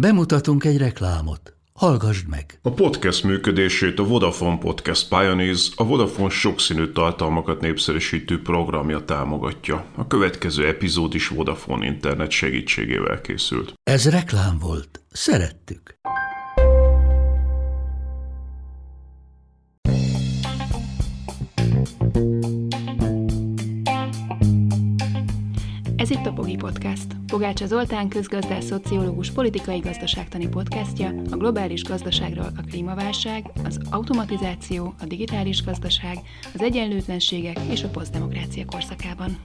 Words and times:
Bemutatunk 0.00 0.64
egy 0.64 0.78
reklámot. 0.78 1.56
Hallgassd 1.72 2.28
meg! 2.28 2.58
A 2.62 2.70
podcast 2.70 3.24
működését 3.24 3.98
a 3.98 4.04
Vodafone 4.04 4.58
Podcast 4.58 5.08
Pioneers, 5.08 5.70
a 5.76 5.84
Vodafone 5.84 6.28
sokszínű 6.28 6.92
tartalmakat 6.92 7.60
népszerűsítő 7.60 8.42
programja 8.42 9.04
támogatja. 9.04 9.84
A 9.96 10.06
következő 10.06 10.66
epizód 10.66 11.14
is 11.14 11.28
Vodafone 11.28 11.86
internet 11.86 12.30
segítségével 12.30 13.20
készült. 13.20 13.74
Ez 13.82 14.10
reklám 14.10 14.58
volt. 14.58 15.00
Szerettük. 15.10 15.98
Ez 26.08 26.16
itt 26.16 26.26
a 26.26 26.32
Pogi 26.32 26.56
Podcast. 26.56 27.06
Pogácsa 27.26 27.66
Zoltán 27.66 28.08
közgazdás, 28.08 28.64
szociológus, 28.64 29.30
politikai 29.30 29.78
gazdaságtani 29.78 30.48
podcastja 30.48 31.08
a 31.30 31.36
globális 31.36 31.82
gazdaságról 31.82 32.52
a 32.56 32.62
klímaválság, 32.70 33.50
az 33.64 33.80
automatizáció, 33.90 34.94
a 35.00 35.04
digitális 35.06 35.64
gazdaság, 35.64 36.18
az 36.54 36.62
egyenlőtlenségek 36.62 37.58
és 37.70 37.82
a 37.82 37.88
posztdemokrácia 37.88 38.64
korszakában. 38.64 39.38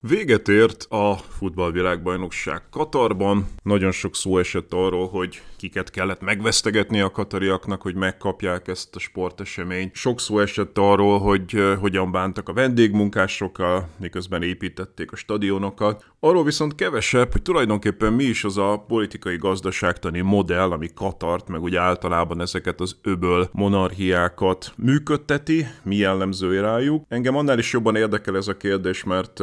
Véget 0.00 0.48
ért 0.48 0.82
a 0.82 1.16
futballvilágbajnokság 1.16 2.62
Katarban. 2.70 3.46
Nagyon 3.62 3.92
sok 3.92 4.14
szó 4.14 4.38
esett 4.38 4.72
arról, 4.72 5.08
hogy 5.08 5.42
kiket 5.58 5.90
kellett 5.90 6.20
megvesztegetni 6.20 7.00
a 7.00 7.10
katariaknak, 7.10 7.82
hogy 7.82 7.94
megkapják 7.94 8.68
ezt 8.68 8.96
a 8.96 8.98
sporteseményt. 8.98 9.94
Sok 9.94 10.20
szó 10.20 10.38
esett 10.38 10.78
arról, 10.78 11.18
hogy 11.18 11.76
hogyan 11.80 12.12
bántak 12.12 12.48
a 12.48 12.52
vendégmunkásokkal, 12.52 13.88
miközben 13.98 14.42
építették 14.42 15.12
a 15.12 15.16
stadionokat. 15.16 16.04
Arról 16.20 16.44
viszont 16.44 16.74
kevesebb, 16.74 17.32
hogy 17.32 17.42
tulajdonképpen 17.42 18.12
mi 18.12 18.24
is 18.24 18.44
az 18.44 18.56
a 18.56 18.84
politikai 18.86 19.36
gazdaságtani 19.36 20.20
modell, 20.20 20.70
ami 20.70 20.88
Katart, 20.94 21.48
meg 21.48 21.62
úgy 21.62 21.76
általában 21.76 22.40
ezeket 22.40 22.80
az 22.80 22.96
öböl 23.02 23.48
monarchiákat 23.52 24.72
működteti, 24.76 25.66
mi 25.82 25.96
jellemző 25.96 26.60
rájuk. 26.60 27.04
Engem 27.08 27.36
annál 27.36 27.58
is 27.58 27.72
jobban 27.72 27.96
érdekel 27.96 28.36
ez 28.36 28.48
a 28.48 28.56
kérdés, 28.56 29.04
mert 29.04 29.40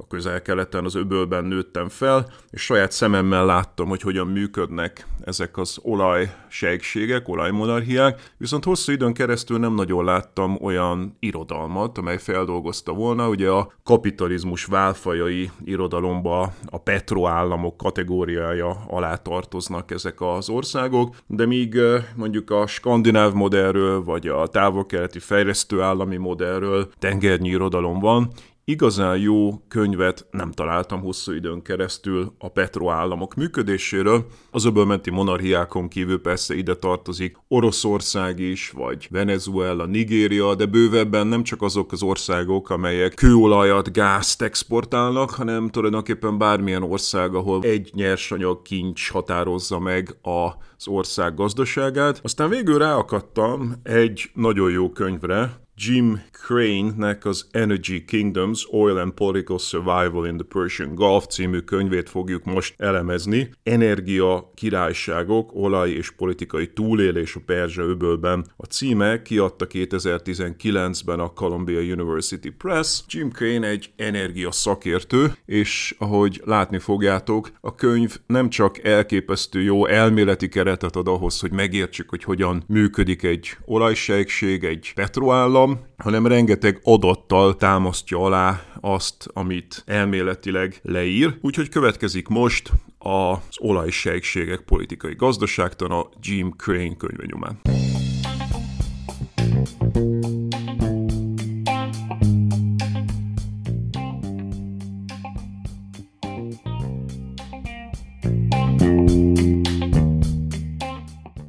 a 0.00 0.06
közel-keleten, 0.06 0.84
az 0.84 0.94
öbölben 0.94 1.44
nőttem 1.44 1.88
fel, 1.88 2.26
és 2.50 2.62
saját 2.62 2.92
szememmel 2.92 3.46
láttam, 3.46 3.88
hogy 3.88 4.00
hogyan 4.00 4.26
működnek 4.26 5.06
ezek 5.24 5.56
az 5.56 5.78
olajsejkségek, 5.82 7.28
olajmonarchiák, 7.28 8.32
viszont 8.36 8.64
hosszú 8.64 8.92
időn 8.92 9.12
keresztül 9.12 9.58
nem 9.58 9.74
nagyon 9.74 10.04
láttam 10.04 10.58
olyan 10.60 11.16
irodalmat, 11.20 11.98
amely 11.98 12.18
feldolgozta 12.18 12.92
volna, 12.92 13.28
ugye 13.28 13.48
a 13.50 13.72
kapitalizmus 13.84 14.64
válfajai 14.64 15.50
irodalomba 15.64 16.52
a 16.66 16.78
petroállamok 16.78 17.76
kategóriája 17.76 18.84
alá 18.86 19.14
tartoznak 19.14 19.90
ezek 19.90 20.20
az 20.20 20.48
országok, 20.48 21.16
de 21.26 21.46
míg 21.46 21.80
mondjuk 22.16 22.50
a 22.50 22.66
skandináv 22.66 23.32
modellről, 23.32 24.04
vagy 24.04 24.26
a 24.26 24.46
távol-keleti 24.46 25.18
fejlesztő 25.18 25.80
állami 25.80 26.16
modellről 26.16 26.88
tengernyi 26.98 27.48
irodalom 27.48 27.98
van, 27.98 28.32
igazán 28.68 29.18
jó 29.18 29.62
könyvet 29.68 30.26
nem 30.30 30.52
találtam 30.52 31.00
hosszú 31.00 31.32
időn 31.32 31.62
keresztül 31.62 32.34
a 32.38 32.48
petroállamok 32.48 33.34
működéséről. 33.34 34.26
Az 34.50 34.64
öbölmenti 34.64 35.10
monarchiákon 35.10 35.88
kívül 35.88 36.20
persze 36.20 36.54
ide 36.54 36.74
tartozik 36.74 37.36
Oroszország 37.48 38.38
is, 38.38 38.70
vagy 38.70 39.08
Venezuela, 39.10 39.86
Nigéria, 39.86 40.54
de 40.54 40.66
bővebben 40.66 41.26
nem 41.26 41.42
csak 41.42 41.62
azok 41.62 41.92
az 41.92 42.02
országok, 42.02 42.70
amelyek 42.70 43.14
kőolajat, 43.14 43.92
gázt 43.92 44.42
exportálnak, 44.42 45.30
hanem 45.30 45.68
tulajdonképpen 45.68 46.38
bármilyen 46.38 46.82
ország, 46.82 47.34
ahol 47.34 47.62
egy 47.62 47.90
nyersanyag 47.94 48.62
kincs 48.62 49.10
határozza 49.10 49.78
meg 49.78 50.16
az 50.22 50.88
ország 50.88 51.34
gazdaságát. 51.34 52.20
Aztán 52.22 52.48
végül 52.48 52.78
ráakadtam 52.78 53.74
egy 53.82 54.30
nagyon 54.34 54.70
jó 54.70 54.90
könyvre, 54.90 55.66
Jim 55.80 56.22
Crane-nek 56.32 57.24
az 57.24 57.46
Energy 57.50 58.04
Kingdoms, 58.04 58.66
Oil 58.72 58.98
and 58.98 59.12
Political 59.12 59.58
Survival 59.58 60.26
in 60.26 60.36
the 60.36 60.46
Persian 60.48 60.94
Gulf 60.94 61.26
című 61.26 61.58
könyvét 61.58 62.08
fogjuk 62.08 62.44
most 62.44 62.74
elemezni. 62.76 63.50
Energia 63.62 64.50
királyságok, 64.54 65.50
olaj 65.54 65.90
és 65.90 66.10
politikai 66.10 66.72
túlélés 66.72 67.34
a 67.34 67.40
Perzsa 67.46 67.82
öbölben. 67.82 68.46
A 68.56 68.64
címe 68.64 69.22
kiadta 69.22 69.66
2019-ben 69.68 71.20
a 71.20 71.32
Columbia 71.32 71.80
University 71.80 72.50
Press. 72.58 73.02
Jim 73.08 73.30
Crane 73.30 73.68
egy 73.68 73.90
energia 73.96 74.50
szakértő, 74.50 75.32
és 75.46 75.94
ahogy 75.98 76.40
látni 76.44 76.78
fogjátok, 76.78 77.50
a 77.60 77.74
könyv 77.74 78.16
nem 78.26 78.48
csak 78.48 78.84
elképesztő 78.84 79.62
jó 79.62 79.86
elméleti 79.86 80.48
keretet 80.48 80.96
ad 80.96 81.08
ahhoz, 81.08 81.40
hogy 81.40 81.52
megértsük, 81.52 82.10
hogy 82.10 82.24
hogyan 82.24 82.64
működik 82.66 83.22
egy 83.22 83.56
olajsejkség, 83.64 84.64
egy 84.64 84.92
petroállam, 84.94 85.67
tartalom, 85.68 85.94
hanem 85.96 86.26
rengeteg 86.26 86.80
adattal 86.82 87.56
támasztja 87.56 88.18
alá 88.18 88.62
azt, 88.80 89.28
amit 89.32 89.82
elméletileg 89.86 90.80
leír. 90.82 91.38
Úgyhogy 91.40 91.68
következik 91.68 92.28
most 92.28 92.72
az 92.98 93.56
olajsejkségek 93.58 94.60
politikai 94.60 95.14
gazdaságtana 95.14 96.08
Jim 96.20 96.54
Crane 96.56 96.96
könyve 96.96 97.24
nyomán. 97.26 97.60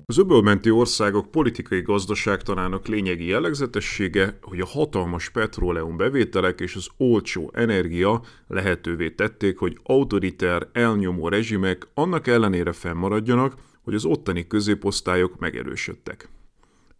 Az 0.10 0.18
öbölmenti 0.18 0.70
országok 0.70 1.32
politikai 1.32 1.82
gazdaságtanának 1.82 2.88
lényegi 2.88 3.26
jellegzetessége, 3.26 4.38
hogy 4.42 4.60
a 4.60 4.66
hatalmas 4.66 5.30
petróleum 5.30 5.98
bevételek 5.98 6.60
és 6.60 6.76
az 6.76 6.88
olcsó 6.98 7.52
energia 7.54 8.22
lehetővé 8.48 9.10
tették, 9.10 9.58
hogy 9.58 9.78
autoriter, 9.84 10.68
elnyomó 10.72 11.28
rezsimek 11.28 11.88
annak 11.94 12.28
ellenére 12.28 12.72
fennmaradjanak, 12.72 13.54
hogy 13.82 13.94
az 13.94 14.06
ottani 14.06 14.48
középosztályok 14.48 15.40
megerősödtek. 15.40 16.30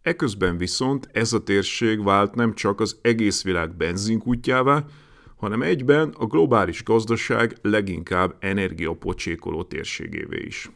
Eközben 0.02 0.56
viszont 0.56 1.08
ez 1.12 1.32
a 1.32 1.42
térség 1.42 2.04
vált 2.04 2.34
nem 2.34 2.54
csak 2.54 2.80
az 2.80 2.98
egész 3.02 3.42
világ 3.42 3.76
benzinkútjává, 3.76 4.84
hanem 5.36 5.62
egyben 5.62 6.14
a 6.18 6.26
globális 6.26 6.84
gazdaság 6.84 7.56
leginkább 7.62 8.36
energiapocsékoló 8.38 9.62
térségévé 9.62 10.42
is. 10.46 10.70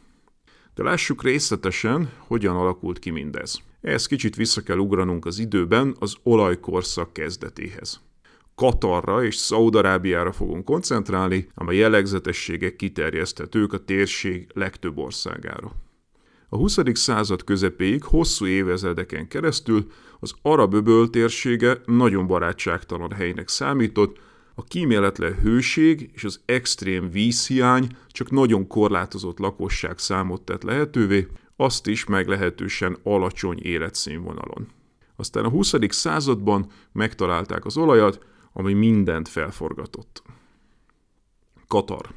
De 0.75 0.83
lássuk 0.83 1.23
részletesen, 1.23 2.09
hogyan 2.17 2.55
alakult 2.55 2.99
ki 2.99 3.09
mindez. 3.09 3.61
Ehhez 3.81 4.05
kicsit 4.05 4.35
vissza 4.35 4.61
kell 4.61 4.77
ugranunk 4.77 5.25
az 5.25 5.39
időben 5.39 5.95
az 5.99 6.15
olajkorszak 6.23 7.13
kezdetéhez. 7.13 8.01
Katarra 8.55 9.23
és 9.23 9.35
Szaudarábiára 9.35 10.31
fogunk 10.31 10.65
koncentrálni, 10.65 11.47
amely 11.53 11.75
jellegzetességek 11.75 12.75
kiterjeszthetők 12.75 13.73
a 13.73 13.83
térség 13.83 14.47
legtöbb 14.53 14.97
országára. 14.97 15.71
A 16.49 16.57
20. 16.57 16.77
század 16.93 17.43
közepéig 17.43 18.03
hosszú 18.03 18.45
évezredeken 18.45 19.27
keresztül 19.27 19.91
az 20.19 20.33
arab 20.41 20.73
öböl 20.73 21.09
térsége 21.09 21.81
nagyon 21.85 22.27
barátságtalan 22.27 23.11
helynek 23.11 23.47
számított, 23.47 24.19
a 24.55 24.63
kíméletlen 24.63 25.33
hőség 25.33 26.09
és 26.13 26.23
az 26.23 26.39
extrém 26.45 27.09
vízhiány 27.09 27.87
csak 28.07 28.31
nagyon 28.31 28.67
korlátozott 28.67 29.39
lakosság 29.39 29.97
számot 29.97 30.41
tett 30.41 30.63
lehetővé, 30.63 31.27
azt 31.55 31.87
is 31.87 32.05
meglehetősen 32.05 32.97
alacsony 33.03 33.59
életszínvonalon. 33.61 34.67
Aztán 35.15 35.45
a 35.45 35.49
20. 35.49 35.73
században 35.87 36.71
megtalálták 36.91 37.65
az 37.65 37.77
olajat, 37.77 38.19
ami 38.53 38.73
mindent 38.73 39.27
felforgatott. 39.27 40.23
Katar. 41.67 42.13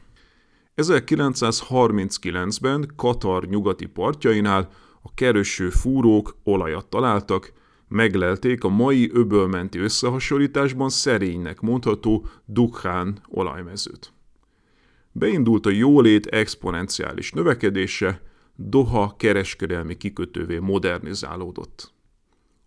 1939-ben 0.76 2.92
Katar 2.96 3.46
nyugati 3.46 3.86
partjainál 3.86 4.70
a 5.02 5.14
kereső 5.14 5.70
fúrók 5.70 6.36
olajat 6.44 6.86
találtak, 6.86 7.52
meglelték 7.88 8.64
a 8.64 8.68
mai 8.68 9.10
öbölmenti 9.12 9.78
összehasonlításban 9.78 10.88
szerénynek 10.88 11.60
mondható 11.60 12.26
Dukhán 12.44 13.18
olajmezőt. 13.28 14.12
Beindult 15.12 15.66
a 15.66 15.70
jólét 15.70 16.26
exponenciális 16.26 17.32
növekedése, 17.32 18.20
Doha 18.60 19.14
kereskedelmi 19.16 19.96
kikötővé 19.96 20.58
modernizálódott. 20.58 21.92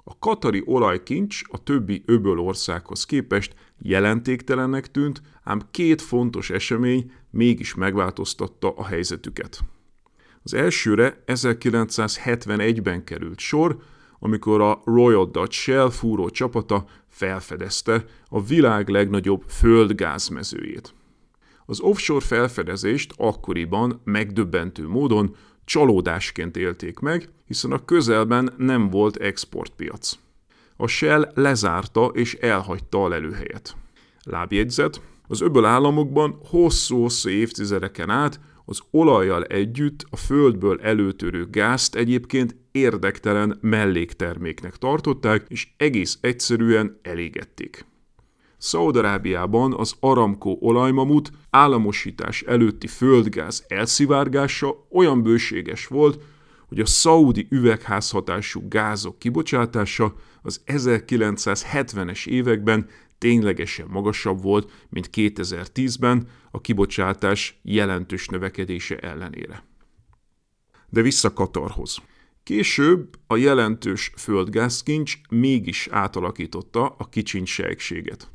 A 0.03 0.19
katari 0.19 0.63
olajkincs 0.65 1.41
a 1.49 1.63
többi 1.63 2.03
öböl 2.05 2.39
országhoz 2.39 3.05
képest 3.05 3.55
jelentéktelennek 3.81 4.91
tűnt, 4.91 5.21
ám 5.43 5.61
két 5.71 6.01
fontos 6.01 6.49
esemény 6.49 7.11
mégis 7.29 7.75
megváltoztatta 7.75 8.73
a 8.75 8.85
helyzetüket. 8.85 9.59
Az 10.43 10.53
elsőre 10.53 11.23
1971-ben 11.27 13.03
került 13.03 13.39
sor, 13.39 13.77
amikor 14.23 14.61
a 14.61 14.81
Royal 14.85 15.29
Dutch 15.31 15.51
Shell 15.53 15.89
fúró 15.89 16.29
csapata 16.29 16.85
felfedezte 17.07 18.05
a 18.29 18.43
világ 18.43 18.89
legnagyobb 18.89 19.43
földgázmezőjét. 19.47 20.93
Az 21.65 21.79
offshore 21.79 22.25
felfedezést 22.25 23.13
akkoriban 23.17 24.01
megdöbbentő 24.03 24.87
módon 24.87 25.35
csalódásként 25.65 26.57
élték 26.57 26.99
meg, 26.99 27.29
hiszen 27.47 27.71
a 27.71 27.85
közelben 27.85 28.53
nem 28.57 28.89
volt 28.89 29.17
exportpiac. 29.17 30.17
A 30.77 30.87
Shell 30.87 31.31
lezárta 31.35 32.05
és 32.05 32.33
elhagyta 32.33 33.03
a 33.03 33.07
lelőhelyet. 33.07 33.75
Lábjegyzet, 34.23 35.01
az 35.27 35.41
öböl 35.41 35.65
államokban 35.65 36.39
hosszú-hosszú 36.45 37.29
évtizedeken 37.29 38.09
át 38.09 38.39
az 38.71 38.81
olajjal 38.91 39.43
együtt 39.43 40.05
a 40.09 40.15
földből 40.15 40.79
előtörő 40.81 41.47
gázt 41.49 41.95
egyébként 41.95 42.55
érdektelen 42.71 43.57
mellékterméknek 43.61 44.75
tartották, 44.75 45.45
és 45.47 45.67
egész 45.77 46.17
egyszerűen 46.21 46.99
elégették. 47.01 47.85
Szaudarábiában 48.57 49.73
az 49.73 49.95
Aramco 49.99 50.57
olajmamut 50.59 51.31
államosítás 51.49 52.41
előtti 52.41 52.87
földgáz 52.87 53.65
elszivárgása 53.67 54.87
olyan 54.91 55.23
bőséges 55.23 55.87
volt, 55.87 56.21
hogy 56.67 56.79
a 56.79 56.85
szaudi 56.85 57.47
üvegházhatású 57.49 58.67
gázok 58.67 59.19
kibocsátása 59.19 60.13
az 60.41 60.61
1970-es 60.67 62.27
években 62.27 62.87
ténylegesen 63.21 63.87
magasabb 63.89 64.41
volt, 64.41 64.71
mint 64.89 65.09
2010-ben 65.13 66.27
a 66.51 66.61
kibocsátás 66.61 67.59
jelentős 67.63 68.27
növekedése 68.27 68.97
ellenére. 68.97 69.63
De 70.89 71.01
vissza 71.01 71.33
Katarhoz. 71.33 71.97
Később 72.43 73.19
a 73.27 73.35
jelentős 73.35 74.11
földgázkincs 74.17 75.19
mégis 75.29 75.87
átalakította 75.91 76.95
a 76.97 77.09
kicsincsejkséget. 77.09 78.31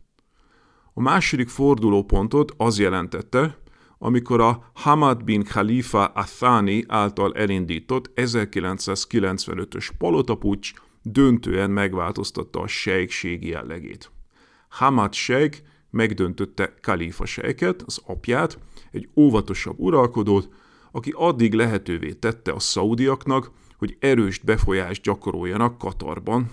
A 0.95 1.01
második 1.01 1.49
fordulópontot 1.49 2.53
az 2.57 2.79
jelentette, 2.79 3.59
amikor 3.99 4.41
a 4.41 4.71
Hamad 4.75 5.25
bin 5.25 5.43
Khalifa 5.43 6.05
Athani 6.05 6.85
által 6.89 7.35
elindított 7.35 8.11
1995-ös 8.15 9.91
palotapucs 9.99 10.73
döntően 11.03 11.71
megváltoztatta 11.71 12.61
a 12.61 12.67
sejkség 12.67 13.47
jellegét. 13.47 14.11
Hamad 14.77 15.13
sejk 15.13 15.63
megdöntötte 15.91 16.75
Khalifa 16.81 17.25
sejket, 17.25 17.83
az 17.87 18.01
apját, 18.07 18.59
egy 18.91 19.09
óvatosabb 19.17 19.79
uralkodót, 19.79 20.49
aki 20.93 21.13
addig 21.15 21.55
lehetővé 21.55 22.13
tette 22.13 22.53
a 22.53 22.59
szaudiaknak, 22.59 23.51
hogy 23.79 23.97
erős 24.01 24.39
befolyást 24.39 25.03
gyakoroljanak 25.03 25.79
Katarban. 25.79 26.51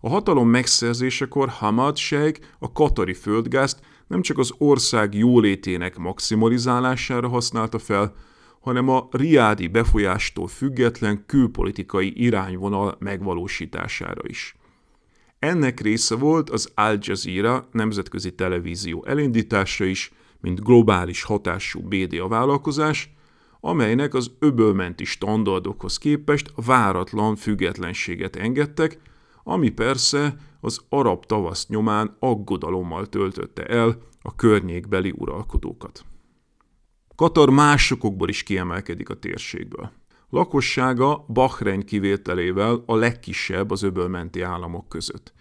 A 0.00 0.08
hatalom 0.08 0.48
megszerzésekor 0.48 1.48
Hamad 1.48 1.96
sejk 1.96 2.38
a 2.58 2.72
katari 2.72 3.14
földgázt 3.14 3.80
nem 4.06 4.22
csak 4.22 4.38
az 4.38 4.52
ország 4.58 5.14
jólétének 5.14 5.96
maximalizálására 5.96 7.28
használta 7.28 7.78
fel, 7.78 8.14
hanem 8.60 8.88
a 8.88 9.08
riádi 9.10 9.66
befolyástól 9.66 10.46
független 10.46 11.26
külpolitikai 11.26 12.22
irányvonal 12.22 12.96
megvalósítására 12.98 14.22
is. 14.28 14.56
Ennek 15.44 15.80
része 15.80 16.16
volt 16.16 16.50
az 16.50 16.70
Al 16.74 16.98
Jazeera 17.00 17.68
nemzetközi 17.72 18.34
televízió 18.34 19.04
elindítása 19.06 19.84
is, 19.84 20.12
mint 20.40 20.64
globális 20.64 21.22
hatású 21.22 21.80
média 21.88 22.28
vállalkozás, 22.28 23.14
amelynek 23.60 24.14
az 24.14 24.30
öbölmenti 24.38 25.04
standardokhoz 25.04 25.98
képest 25.98 26.52
váratlan 26.66 27.36
függetlenséget 27.36 28.36
engedtek, 28.36 28.98
ami 29.42 29.70
persze 29.70 30.36
az 30.60 30.80
arab 30.88 31.26
tavasz 31.26 31.66
nyomán 31.66 32.16
aggodalommal 32.18 33.06
töltötte 33.06 33.64
el 33.66 33.98
a 34.22 34.34
környékbeli 34.34 35.12
uralkodókat. 35.16 36.04
Katar 37.16 37.50
másokokból 37.50 38.28
is 38.28 38.42
kiemelkedik 38.42 39.08
a 39.08 39.18
térségből. 39.18 39.90
Lakossága 40.30 41.24
Bahrein 41.28 41.82
kivételével 41.82 42.82
a 42.86 42.94
legkisebb 42.94 43.70
az 43.70 43.82
öbölmenti 43.82 44.40
államok 44.40 44.88
között. 44.88 45.33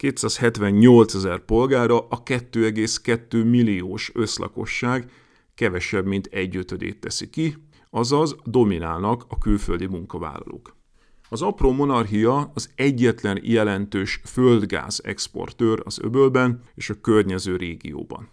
278 0.00 1.14
ezer 1.14 1.38
polgára 1.38 1.98
a 2.08 2.22
2,2 2.22 3.50
milliós 3.50 4.10
összlakosság 4.14 5.10
kevesebb, 5.54 6.06
mint 6.06 6.26
egy 6.26 6.56
ötödét 6.56 7.00
teszi 7.00 7.30
ki, 7.30 7.56
azaz 7.90 8.36
dominálnak 8.44 9.24
a 9.28 9.38
külföldi 9.38 9.86
munkavállalók. 9.86 10.76
Az 11.28 11.42
apró 11.42 11.72
monarchia 11.72 12.50
az 12.54 12.70
egyetlen 12.74 13.40
jelentős 13.42 14.20
földgáz 14.24 15.00
exportőr 15.04 15.82
az 15.84 15.98
öbölben 16.02 16.62
és 16.74 16.90
a 16.90 17.00
környező 17.00 17.56
régióban. 17.56 18.28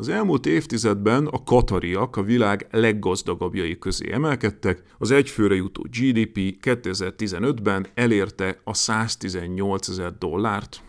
Az 0.00 0.08
elmúlt 0.08 0.46
évtizedben 0.46 1.26
a 1.26 1.42
katariak 1.44 2.16
a 2.16 2.22
világ 2.22 2.66
leggazdagabbjai 2.70 3.78
közé 3.78 4.12
emelkedtek, 4.12 4.82
az 4.98 5.10
egyfőre 5.10 5.54
jutó 5.54 5.82
GDP 5.82 6.58
2015-ben 6.62 7.86
elérte 7.94 8.60
a 8.64 8.74
118 8.74 9.88
ezer 9.88 10.18
dollárt. 10.18 10.82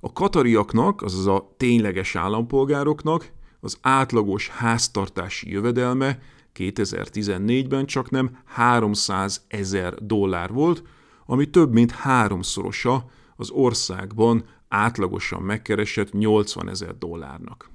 A 0.00 0.12
katariaknak, 0.12 1.02
azaz 1.02 1.26
a 1.26 1.54
tényleges 1.56 2.16
állampolgároknak 2.16 3.30
az 3.60 3.78
átlagos 3.80 4.48
háztartási 4.48 5.50
jövedelme 5.50 6.18
2014-ben 6.54 7.86
csak 7.86 8.10
nem 8.10 8.38
300 8.44 9.44
ezer 9.48 9.94
dollár 9.94 10.52
volt, 10.52 10.82
ami 11.26 11.50
több 11.50 11.72
mint 11.72 11.90
háromszorosa 11.90 13.10
az 13.36 13.50
országban 13.50 14.44
átlagosan 14.68 15.42
megkeresett 15.42 16.12
80 16.12 16.68
ezer 16.68 16.98
dollárnak. 16.98 17.70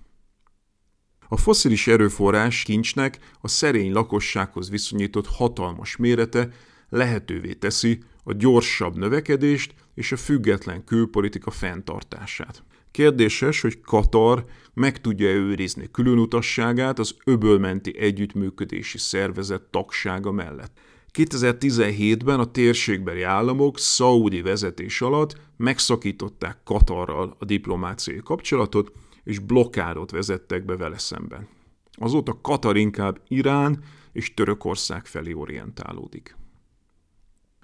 A 1.35 1.37
foszilis 1.37 1.87
erőforrás 1.87 2.63
kincsnek 2.63 3.19
a 3.41 3.47
szerény 3.47 3.91
lakossághoz 3.91 4.69
viszonyított 4.69 5.27
hatalmas 5.27 5.95
mérete 5.95 6.49
lehetővé 6.89 7.53
teszi 7.53 7.99
a 8.23 8.33
gyorsabb 8.33 8.97
növekedést 8.97 9.73
és 9.95 10.11
a 10.11 10.17
független 10.17 10.83
külpolitika 10.83 11.51
fenntartását. 11.51 12.63
Kérdéses, 12.91 13.61
hogy 13.61 13.81
Katar 13.81 14.45
meg 14.73 15.01
tudja 15.01 15.29
őrizni 15.29 15.89
különutasságát 15.91 16.99
az 16.99 17.15
öbölmenti 17.25 17.97
együttműködési 17.99 18.97
szervezet 18.97 19.61
tagsága 19.61 20.31
mellett. 20.31 20.79
2017-ben 21.13 22.39
a 22.39 22.51
térségbeli 22.51 23.21
államok 23.21 23.79
szaudi 23.79 24.41
vezetés 24.41 25.01
alatt 25.01 25.37
megszakították 25.57 26.57
Katarral 26.63 27.35
a 27.39 27.45
diplomáciai 27.45 28.21
kapcsolatot, 28.23 28.91
és 29.25 29.39
blokkádot 29.39 30.11
vezettek 30.11 30.65
be 30.65 30.75
vele 30.77 30.97
szemben. 30.97 31.47
Azóta 31.91 32.39
Katar 32.41 32.77
inkább 32.77 33.21
Irán 33.27 33.83
és 34.11 34.33
Törökország 34.33 35.05
felé 35.05 35.33
orientálódik. 35.33 36.35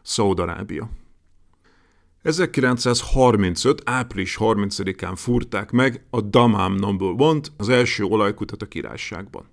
Szaudarábia 0.01 0.89
1935. 2.21 3.81
április 3.85 4.37
30-án 4.39 5.13
fúrták 5.15 5.71
meg 5.71 6.05
a 6.09 6.21
Damam 6.21 6.75
Number 6.75 7.13
One-t, 7.17 7.51
az 7.57 7.69
első 7.69 8.03
olajkutat 8.03 8.61
a 8.61 8.65
királyságban. 8.65 9.45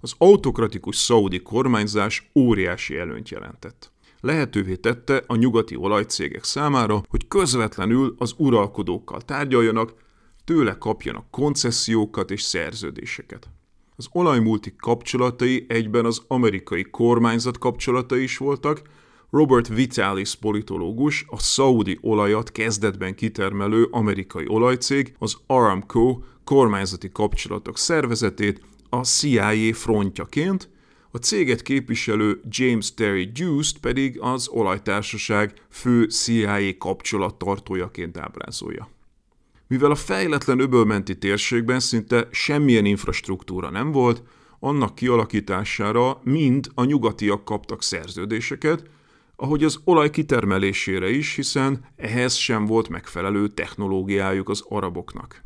Az 0.00 0.14
autokratikus 0.18 0.96
szaudi 0.96 1.42
kormányzás 1.42 2.30
óriási 2.34 2.96
előnyt 2.96 3.28
jelentett. 3.28 3.92
Lehetővé 4.20 4.76
tette 4.76 5.22
a 5.26 5.36
nyugati 5.36 5.76
olajcégek 5.76 6.44
számára, 6.44 7.02
hogy 7.08 7.28
közvetlenül 7.28 8.14
az 8.18 8.34
uralkodókkal 8.36 9.20
tárgyaljanak, 9.20 9.94
tőle 10.44 10.78
kapjanak 10.78 11.30
koncesziókat 11.30 12.30
és 12.30 12.42
szerződéseket. 12.42 13.48
Az 13.96 14.08
olajmultik 14.12 14.76
kapcsolatai 14.76 15.64
egyben 15.68 16.04
az 16.04 16.22
amerikai 16.28 16.82
kormányzat 16.82 17.58
kapcsolatai 17.58 18.22
is 18.22 18.36
voltak, 18.36 18.82
Robert 19.30 19.68
Vitalis 19.68 20.34
politológus, 20.34 21.24
a 21.28 21.38
szaudi 21.38 21.98
olajat 22.00 22.52
kezdetben 22.52 23.14
kitermelő 23.14 23.88
amerikai 23.90 24.44
olajcég, 24.48 25.14
az 25.18 25.36
Aramco 25.46 26.18
kormányzati 26.44 27.10
kapcsolatok 27.12 27.78
szervezetét 27.78 28.60
a 28.88 29.04
CIA 29.04 29.74
frontjaként, 29.74 30.68
a 31.10 31.18
céget 31.18 31.62
képviselő 31.62 32.40
James 32.48 32.94
Terry 32.94 33.24
Deuce 33.32 33.78
pedig 33.80 34.20
az 34.20 34.48
olajtársaság 34.48 35.52
fő 35.70 36.04
CIA 36.04 36.76
kapcsolattartójaként 36.78 38.18
ábrázolja. 38.18 38.88
Mivel 39.66 39.90
a 39.90 39.94
fejletlen 39.94 40.58
öbölmenti 40.58 41.18
térségben 41.18 41.80
szinte 41.80 42.28
semmilyen 42.30 42.84
infrastruktúra 42.84 43.70
nem 43.70 43.92
volt, 43.92 44.22
annak 44.58 44.94
kialakítására 44.94 46.20
mind 46.22 46.68
a 46.74 46.84
nyugatiak 46.84 47.44
kaptak 47.44 47.82
szerződéseket, 47.82 48.82
ahogy 49.36 49.64
az 49.64 49.80
olaj 49.84 50.10
kitermelésére 50.10 51.10
is, 51.10 51.34
hiszen 51.34 51.84
ehhez 51.96 52.34
sem 52.34 52.66
volt 52.66 52.88
megfelelő 52.88 53.48
technológiájuk 53.48 54.48
az 54.48 54.64
araboknak. 54.68 55.42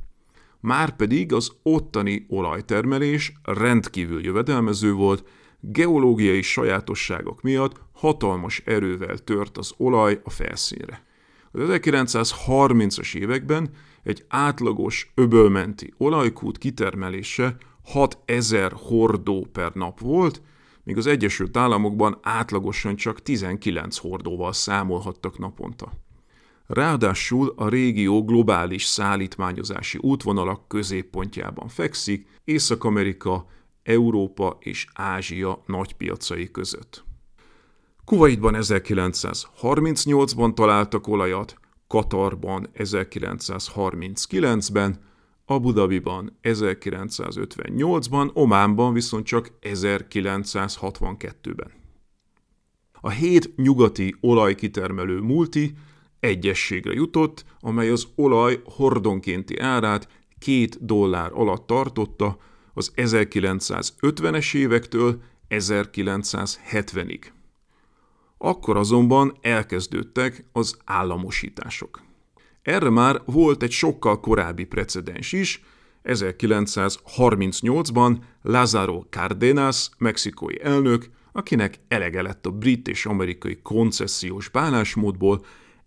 Márpedig 0.61 1.33
az 1.33 1.53
ottani 1.63 2.27
olajtermelés 2.29 3.33
rendkívül 3.43 4.25
jövedelmező 4.25 4.93
volt, 4.93 5.25
geológiai 5.61 6.43
sajátosságok 6.43 7.43
miatt 7.43 7.81
hatalmas 7.93 8.63
erővel 8.65 9.19
tört 9.19 9.59
az 9.59 9.73
olaj 9.77 10.21
a 10.25 10.31
felszínre. 10.31 11.07
Az 11.53 11.61
1930-as 11.67 13.15
években 13.15 13.71
egy 14.09 14.25
átlagos 14.29 15.13
öbölmenti 15.15 15.95
olajkút 15.97 16.59
kitermelése 16.59 17.57
6000 17.85 18.73
hordó 18.73 19.47
per 19.53 19.73
nap 19.73 20.01
volt, 20.01 20.43
míg 20.83 20.97
az 20.97 21.07
Egyesült 21.07 21.57
Államokban 21.57 22.19
átlagosan 22.23 22.97
csak 22.97 23.23
19 23.23 23.97
hordóval 23.97 24.53
számolhattak 24.53 25.39
naponta. 25.39 25.93
Ráadásul 26.67 27.53
a 27.57 27.69
régió 27.69 28.25
globális 28.25 28.85
szállítmányozási 28.85 29.99
útvonalak 30.01 30.69
középpontjában 30.69 31.69
fekszik, 31.69 32.27
Észak-Amerika, 32.45 33.47
Európa 33.83 34.57
és 34.61 34.87
Ázsia 34.95 35.63
nagypiacai 35.67 36.51
között. 36.51 37.05
Kuwaitban 38.05 38.55
1938-ban 38.59 40.55
találtak 40.55 41.07
olajat, 41.07 41.57
Katarban 41.89 42.69
1939-ben, 42.75 45.07
Abu 45.45 45.73
Dhabiban 45.73 46.39
1958-ban, 46.43 48.33
Ománban 48.33 48.93
viszont 48.93 49.27
csak 49.27 49.51
1962-ben. 49.63 51.71
A 53.01 53.11
hét 53.11 53.57
nyugati 53.57 54.17
olajkitermelő 54.21 55.21
multi 55.21 55.75
egyességre 56.21 56.93
jutott, 56.93 57.45
amely 57.61 57.91
az 57.91 58.09
olaj 58.15 58.61
hordonkénti 58.65 59.59
árát 59.59 60.09
két 60.39 60.85
dollár 60.85 61.31
alatt 61.33 61.67
tartotta 61.67 62.39
az 62.75 62.93
1950-es 62.97 64.55
évektől 64.55 65.23
1970-ig. 65.49 67.21
Akkor 68.39 68.77
azonban 68.77 69.37
elkezdődtek 69.41 70.45
az 70.53 70.77
államosítások. 70.85 72.03
Erre 72.63 72.91
már 72.91 73.23
volt 73.25 73.63
egy 73.63 73.71
sokkal 73.71 74.21
korábbi 74.21 74.65
precedens 74.65 75.33
is, 75.33 75.63
1938-ban 76.05 78.17
Lázaro 78.43 79.03
Cárdenas, 79.11 79.91
mexikói 79.99 80.63
elnök, 80.63 81.11
akinek 81.33 81.81
elege 81.89 82.23
lett 82.23 82.47
a 82.47 82.51
brit 82.51 82.89
és 82.89 83.07
amerikai 83.07 83.59
koncesziós 83.63 84.49
bánásmódból, 84.49 85.45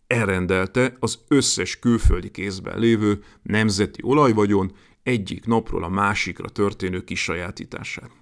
elrendelte 0.08 0.96
az 1.00 1.20
összes 1.28 1.80
külföldi 1.80 2.32
kézben 2.32 2.80
lévő 2.80 3.24
nemzeti 3.44 4.02
olajvagyon 4.04 4.72
egyik 5.04 5.46
napról 5.46 5.84
a 5.84 5.90
másikra 5.90 6.50
történő 6.50 7.04
kisajátítását. 7.04 8.21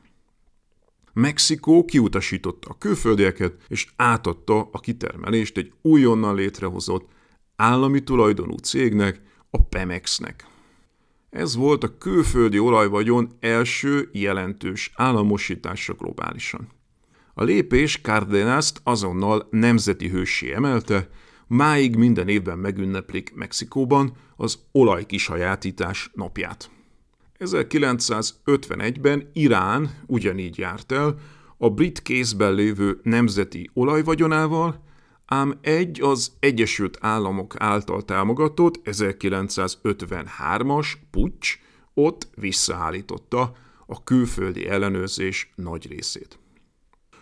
Mexikó 1.14 1.86
kiutasította 1.86 2.70
a 2.70 2.78
külföldieket, 2.78 3.56
és 3.68 3.88
átadta 3.96 4.70
a 4.72 4.80
kitermelést 4.80 5.58
egy 5.58 5.72
újonnan 5.82 6.36
létrehozott 6.36 7.10
állami 7.56 8.04
tulajdonú 8.04 8.56
cégnek, 8.56 9.22
a 9.50 9.64
Pemexnek. 9.64 10.48
Ez 11.30 11.56
volt 11.56 11.84
a 11.84 11.98
külföldi 11.98 12.60
olajvagyon 12.60 13.30
első 13.40 14.10
jelentős 14.12 14.92
államosítása 14.96 15.94
globálisan. 15.94 16.68
A 17.34 17.44
lépés 17.44 18.00
Cárdenászt 18.04 18.82
azonnal 18.84 19.48
nemzeti 19.52 20.10
hőssé 20.10 20.54
emelte, 20.54 21.10
máig 21.48 21.96
minden 21.96 22.28
évben 22.28 22.58
megünneplik 22.58 23.34
Mexikóban 23.36 24.12
az 24.36 24.60
olajkisajátítás 24.72 26.12
napját. 26.14 26.70
1951-ben 27.40 29.30
Irán 29.34 30.04
ugyanígy 30.06 30.58
járt 30.58 30.92
el 30.92 31.20
a 31.58 31.70
brit 31.70 32.02
kézben 32.02 32.54
lévő 32.54 33.00
nemzeti 33.04 33.70
olajvagyonával, 33.74 34.84
ám 35.26 35.58
egy 35.62 36.02
az 36.02 36.32
Egyesült 36.40 36.98
Államok 37.02 37.56
által 37.58 38.06
támogatott 38.06 38.82
1953-as 38.86 40.94
pucs 41.12 41.60
ott 41.94 42.28
visszaállította 42.36 43.56
a 43.86 44.04
külföldi 44.04 44.68
ellenőrzés 44.68 45.52
nagy 45.56 45.88
részét. 45.88 46.40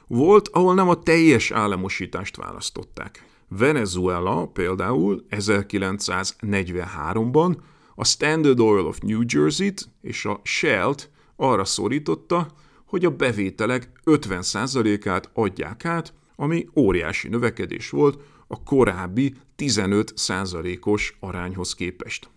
Volt, 0.08 0.48
ahol 0.48 0.74
nem 0.74 0.90
a 0.90 1.04
teljes 1.04 1.52
államosítást 1.52 2.36
választották. 2.36 3.26
Venezuela 3.48 4.48
például 4.48 5.26
1943-ban 5.30 7.56
a 8.00 8.06
Standard 8.06 8.60
Oil 8.60 8.86
of 8.86 9.00
New 9.00 9.22
Jersey-t 9.28 9.90
és 10.02 10.26
a 10.26 10.42
Shell-t 10.44 11.10
arra 11.36 11.66
szorította, 11.66 12.48
hogy 12.86 13.06
a 13.06 13.16
bevételek 13.16 13.90
50%-át 14.06 15.30
adják 15.34 15.86
át, 15.86 16.14
ami 16.36 16.68
óriási 16.76 17.28
növekedés 17.28 17.90
volt 17.90 18.22
a 18.48 18.64
korábbi 18.64 19.34
15%-os 19.58 21.18
arányhoz 21.20 21.74
képest. 21.74 22.30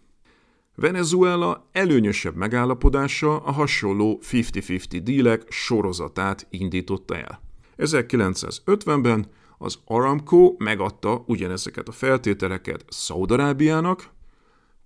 Venezuela 0.75 1.69
előnyösebb 1.73 2.37
megállapodása 2.37 3.37
a 3.37 3.53
hasonló 3.53 4.21
50-50 4.31 5.01
dílek 5.03 5.45
sorozatát 5.49 6.47
indította 6.51 7.17
el. 7.17 7.41
1950-ben 7.79 9.27
az 9.59 9.79
Aramco 9.85 10.55
megadta 10.59 11.25
ugyanezeket 11.27 11.89
a 11.89 11.93
feltételeket 11.93 12.85
Szaudarábiának, 12.89 14.19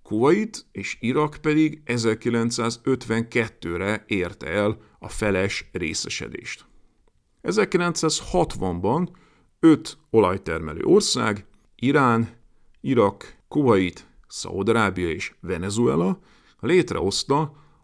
Kuwait 0.05 0.65
és 0.71 0.97
Irak 0.99 1.37
pedig 1.41 1.81
1952-re 1.85 4.03
érte 4.07 4.47
el 4.47 4.77
a 4.99 5.09
feles 5.09 5.69
részesedést. 5.71 6.65
1960-ban 7.43 9.07
öt 9.59 9.97
olajtermelő 10.09 10.83
ország, 10.83 11.45
Irán, 11.75 12.29
Irak, 12.81 13.37
Kuwait, 13.47 14.07
Szaudarábia 14.27 15.09
és 15.09 15.33
Venezuela 15.39 16.19
létrehozta 16.59 17.39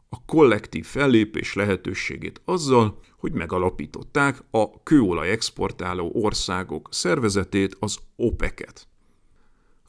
a 0.10 0.25
kollektív 0.25 0.86
fellépés 0.86 1.54
lehetőségét 1.54 2.42
azzal, 2.46 3.00
hogy 3.18 3.32
megalapították 3.32 4.44
a 4.51 4.84
kőolaj 4.84 5.30
exportáló 5.30 6.12
országok 6.13 6.88
szervezetét, 6.92 7.75
az 7.80 7.98
OPEC-et. 8.16 8.90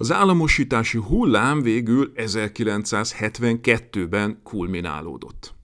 Az 0.02 0.12
államosítási 0.12 0.99
hullám 0.99 1.62
végül 1.62 2.12
1972-ben 2.16 4.40
kulminálódott. 4.42 5.54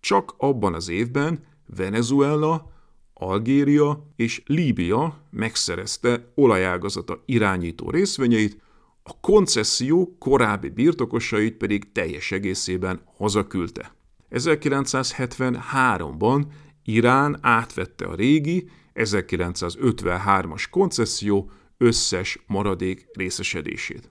Csak 0.00 0.34
abban 0.36 0.74
az 0.74 0.88
évben 0.88 1.44
Venezuela, 1.76 2.72
Algéria 3.14 4.06
és 4.16 4.42
Líbia 4.46 5.22
megszerezte 5.30 6.32
olajágazata 6.34 7.22
irányító 7.26 7.90
részvényeit, 7.90 8.60
a 9.02 9.20
koncesszió 9.20 10.16
korábbi 10.18 10.68
birtokosait 10.68 11.56
pedig 11.56 11.92
teljes 11.92 12.32
egészében 12.32 13.00
hazaküldte. 13.16 13.94
1973-ban 14.30 16.44
Irán 16.84 17.38
átvette 17.40 18.04
a 18.04 18.14
régi, 18.14 18.70
1953-as 18.94 20.64
koncesszió 20.70 21.50
összes 21.82 22.38
maradék 22.46 23.06
részesedését. 23.12 24.10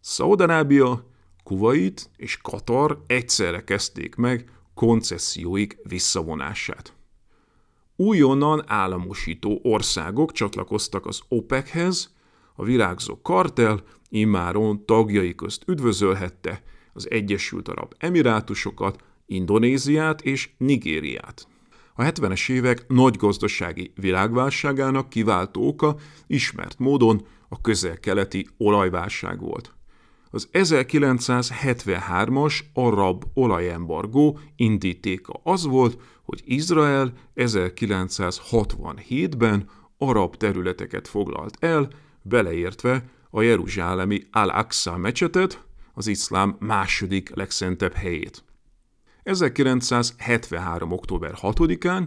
Szaudarábia, 0.00 1.06
Kuwait 1.42 2.10
és 2.16 2.36
Katar 2.36 3.02
egyszerre 3.06 3.64
kezdték 3.64 4.14
meg 4.14 4.50
koncesszióik 4.74 5.76
visszavonását. 5.82 6.94
Újonnan 7.96 8.64
államosító 8.66 9.60
országok 9.62 10.32
csatlakoztak 10.32 11.06
az 11.06 11.20
OPEC-hez, 11.28 12.14
a 12.54 12.64
virágzó 12.64 13.20
kartel 13.22 13.82
immáron 14.08 14.84
tagjai 14.84 15.34
közt 15.34 15.62
üdvözölhette 15.66 16.62
az 16.92 17.10
Egyesült 17.10 17.68
Arab 17.68 17.94
Emirátusokat, 17.98 19.02
Indonéziát 19.26 20.22
és 20.22 20.50
Nigériát. 20.58 21.48
A 21.96 22.02
70-es 22.02 22.50
évek 22.50 22.84
nagy 22.88 23.16
gazdasági 23.16 23.92
világválságának 23.94 25.08
kiváltó 25.08 25.68
oka 25.68 25.96
ismert 26.26 26.78
módon 26.78 27.26
a 27.48 27.60
közel-keleti 27.60 28.48
olajválság 28.56 29.40
volt. 29.40 29.74
Az 30.30 30.48
1973-as 30.52 32.58
arab 32.72 33.24
olajembargó 33.34 34.38
indítéka 34.56 35.40
az 35.42 35.64
volt, 35.64 36.00
hogy 36.22 36.42
Izrael 36.44 37.12
1967-ben 37.36 39.68
arab 39.98 40.36
területeket 40.36 41.08
foglalt 41.08 41.56
el, 41.60 41.88
beleértve 42.22 43.04
a 43.30 43.42
jeruzsálemi 43.42 44.22
Al-Aqsa 44.30 44.96
mecsetet, 44.96 45.64
az 45.94 46.06
iszlám 46.06 46.56
második 46.58 47.34
legszentebb 47.34 47.92
helyét. 47.92 48.44
1973. 49.24 50.92
október 50.92 51.34
6-án 51.42 52.06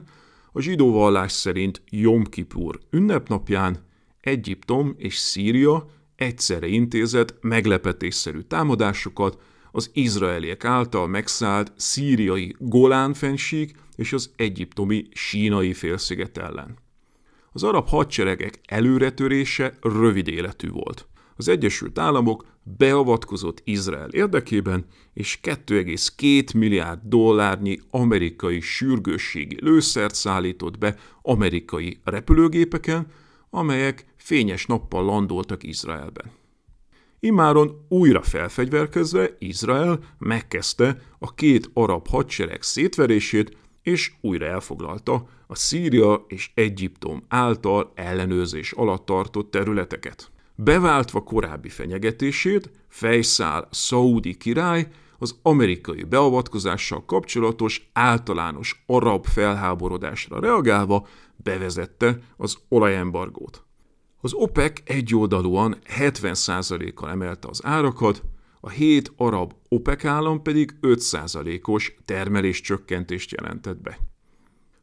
a 0.52 0.62
zsidó 0.62 0.92
vallás 0.92 1.32
szerint 1.32 1.82
Jom 1.90 2.24
Kippur 2.24 2.80
ünnepnapján 2.90 3.86
Egyiptom 4.22 4.96
és 4.98 5.18
Szíria 5.18 5.90
egyszerre 6.16 6.68
intézett 6.68 7.36
meglepetésszerű 7.42 8.40
támadásokat 8.40 9.42
az 9.72 9.90
izraeliek 9.94 10.66
által 10.66 11.08
megszállt 11.08 11.72
szíriai 11.76 12.56
Golán 12.60 13.14
fensík 13.14 13.76
és 13.96 14.14
az 14.14 14.32
egyiptomi 14.36 15.08
sínai 15.12 15.74
félsziget 15.74 16.38
ellen. 16.38 16.78
Az 17.52 17.64
arab 17.64 17.88
hadseregek 17.88 18.60
előretörése 18.66 19.78
rövid 19.82 20.28
életű 20.28 20.70
volt. 20.70 21.08
Az 21.36 21.48
Egyesült 21.48 22.00
Államok 22.00 22.46
beavatkozott 22.78 23.62
Izrael 23.64 24.10
érdekében, 24.10 24.86
és 25.14 25.40
2,2 25.44 26.58
milliárd 26.58 27.00
dollárnyi 27.04 27.80
amerikai 27.90 28.60
sürgősségi 28.60 29.58
lőszert 29.60 30.16
szállított 30.16 30.78
be 30.78 30.96
amerikai 31.22 32.00
repülőgépeken, 32.04 33.08
amelyek 33.50 34.06
fényes 34.16 34.66
nappal 34.66 35.04
landoltak 35.04 35.64
Izraelben. 35.64 36.32
Imáron 37.20 37.86
újra 37.90 38.22
felfegyverkezve 38.22 39.36
Izrael 39.40 40.00
megkezdte 40.18 41.02
a 41.20 41.34
két 41.34 41.70
arab 41.74 42.08
hadsereg 42.08 42.62
szétverését, 42.62 43.58
és 43.82 44.12
újra 44.22 44.46
elfoglalta 44.46 45.28
a 45.48 45.56
Szíria 45.56 46.26
és 46.28 46.52
Egyiptom 46.54 47.24
által 47.28 47.92
ellenőrzés 47.96 48.72
alatt 48.72 49.06
tartott 49.06 49.52
területeket. 49.52 50.32
Beváltva 50.60 51.24
korábbi 51.24 51.70
fenyegetését, 51.70 52.72
fejszál 52.88 53.68
Szaudi 53.72 54.38
király 54.38 54.88
az 55.18 55.40
amerikai 55.42 56.04
beavatkozással 56.04 57.06
kapcsolatos 57.06 57.90
általános 57.94 58.84
arab 58.86 59.26
felháborodásra 59.26 60.40
reagálva 60.40 61.08
bevezette 61.36 62.20
az 62.38 62.58
olajembargót. 62.70 63.64
Az 64.22 64.34
OPEC 64.34 64.82
egyoldalúan 64.84 65.78
70%-kal 66.00 67.10
emelte 67.10 67.48
az 67.48 67.66
árakat, 67.66 68.24
a 68.60 68.70
hét 68.70 69.14
arab 69.18 69.54
OPEC 69.70 70.06
állam 70.06 70.42
pedig 70.42 70.76
5%-os 70.82 71.96
termelés 72.06 72.62
csökkentést 72.62 73.32
jelentett 73.32 73.82
be. 73.82 73.98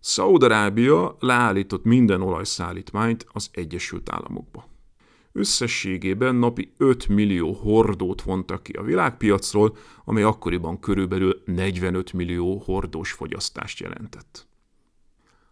Szaudarábia 0.01 1.17
leállított 1.21 1.85
minden 1.85 2.23
olajszállítmányt 2.23 3.27
az 3.33 3.49
Egyesült 3.53 4.11
Államokba. 4.11 4.73
Összességében 5.37 6.35
napi 6.35 6.73
5 6.77 7.09
millió 7.09 7.53
hordót 7.53 8.23
vontak 8.23 8.63
ki 8.63 8.73
a 8.73 8.83
világpiacról, 8.83 9.77
ami 10.05 10.23
akkoriban 10.23 10.81
körülbelül 10.81 11.43
45 11.45 12.13
millió 12.13 12.59
hordós 12.59 13.13
fogyasztást 13.13 13.81
jelentett. 13.81 14.47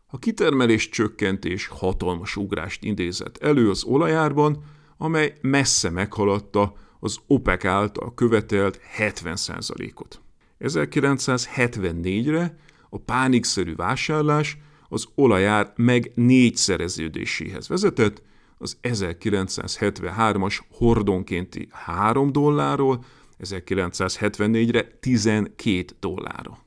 A 0.06 0.18
kitermelés 0.18 0.88
csökkentés 0.88 1.66
hatalmas 1.66 2.36
ugrást 2.36 2.84
idézett 2.84 3.36
elő 3.38 3.70
az 3.70 3.84
olajárban, 3.84 4.64
amely 4.96 5.34
messze 5.40 5.90
meghaladta 5.90 6.74
az 7.00 7.18
OPEC 7.26 7.64
által 7.64 8.14
követelt 8.14 8.80
70%-ot. 8.98 10.20
1974-re 10.60 12.58
a 12.90 12.98
pánikszerű 12.98 13.74
vásárlás 13.74 14.58
az 14.88 15.06
olajár 15.14 15.72
meg 15.76 16.12
négyszereződéséhez 16.14 17.68
vezetett, 17.68 18.22
az 18.62 18.76
1973-as 18.82 20.58
hordonkénti 20.70 21.68
3 21.70 22.32
dollárról 22.32 23.04
1974-re 23.42 24.82
12 25.00 25.84
dollárra. 26.00 26.58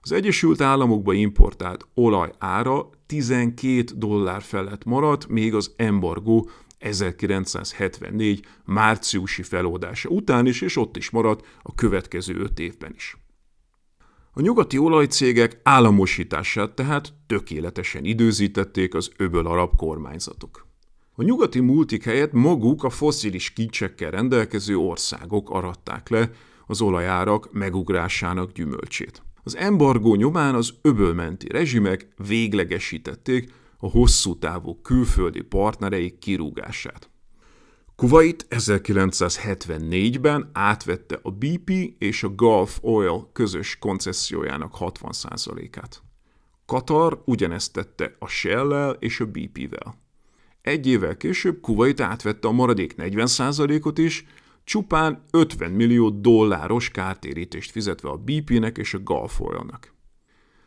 Az 0.00 0.12
Egyesült 0.12 0.60
Államokba 0.60 1.12
importált 1.12 1.86
olaj 1.94 2.32
ára 2.38 2.90
12 3.06 3.82
dollár 3.96 4.42
felett 4.42 4.84
maradt, 4.84 5.28
még 5.28 5.54
az 5.54 5.72
embargó 5.76 6.50
1974 6.78 8.46
márciusi 8.64 9.42
feloldása 9.42 10.08
után 10.08 10.46
is, 10.46 10.60
és 10.60 10.76
ott 10.76 10.96
is 10.96 11.10
maradt 11.10 11.46
a 11.62 11.74
következő 11.74 12.34
öt 12.34 12.58
évben 12.58 12.92
is. 12.94 13.16
A 14.32 14.40
nyugati 14.40 14.78
olajcégek 14.78 15.60
államosítását 15.62 16.74
tehát 16.74 17.12
tökéletesen 17.26 18.04
időzítették 18.04 18.94
az 18.94 19.10
öböl 19.16 19.46
arab 19.46 19.76
kormányzatok. 19.76 20.69
A 21.20 21.22
nyugati 21.22 21.60
multik 21.60 22.04
helyett 22.04 22.32
maguk 22.32 22.84
a 22.84 22.90
foszilis 22.90 23.52
kincsekkel 23.52 24.10
rendelkező 24.10 24.76
országok 24.76 25.50
aratták 25.50 26.08
le 26.08 26.30
az 26.66 26.80
olajárak 26.80 27.52
megugrásának 27.52 28.52
gyümölcsét. 28.52 29.22
Az 29.42 29.56
embargó 29.56 30.14
nyomán 30.14 30.54
az 30.54 30.74
öbölmenti 30.82 31.48
rezsimek 31.48 32.08
véglegesítették 32.28 33.52
a 33.78 33.90
hosszú 33.90 34.38
távú 34.38 34.80
külföldi 34.82 35.40
partnereik 35.40 36.18
kirúgását. 36.18 37.10
Kuwait 37.96 38.46
1974-ben 38.50 40.50
átvette 40.52 41.18
a 41.22 41.30
BP 41.30 41.70
és 41.98 42.22
a 42.22 42.28
Gulf 42.28 42.78
Oil 42.80 43.28
közös 43.32 43.78
koncessziójának 43.78 44.76
60%-át. 44.78 46.02
Katar 46.66 47.22
ugyanezt 47.24 47.72
tette 47.72 48.16
a 48.18 48.26
Shell-lel 48.26 48.96
és 48.98 49.20
a 49.20 49.26
BP-vel. 49.26 50.08
Egy 50.62 50.86
évvel 50.86 51.16
később 51.16 51.60
Kuwait 51.60 52.00
átvette 52.00 52.48
a 52.48 52.52
maradék 52.52 52.94
40%-ot 52.96 53.98
is, 53.98 54.24
csupán 54.64 55.24
50 55.30 55.70
millió 55.70 56.10
dolláros 56.10 56.90
kártérítést 56.90 57.70
fizetve 57.70 58.08
a 58.08 58.16
BP-nek 58.16 58.78
és 58.78 58.94
a 58.94 58.98
Gulf 58.98 59.40
Oil-nak. 59.40 59.94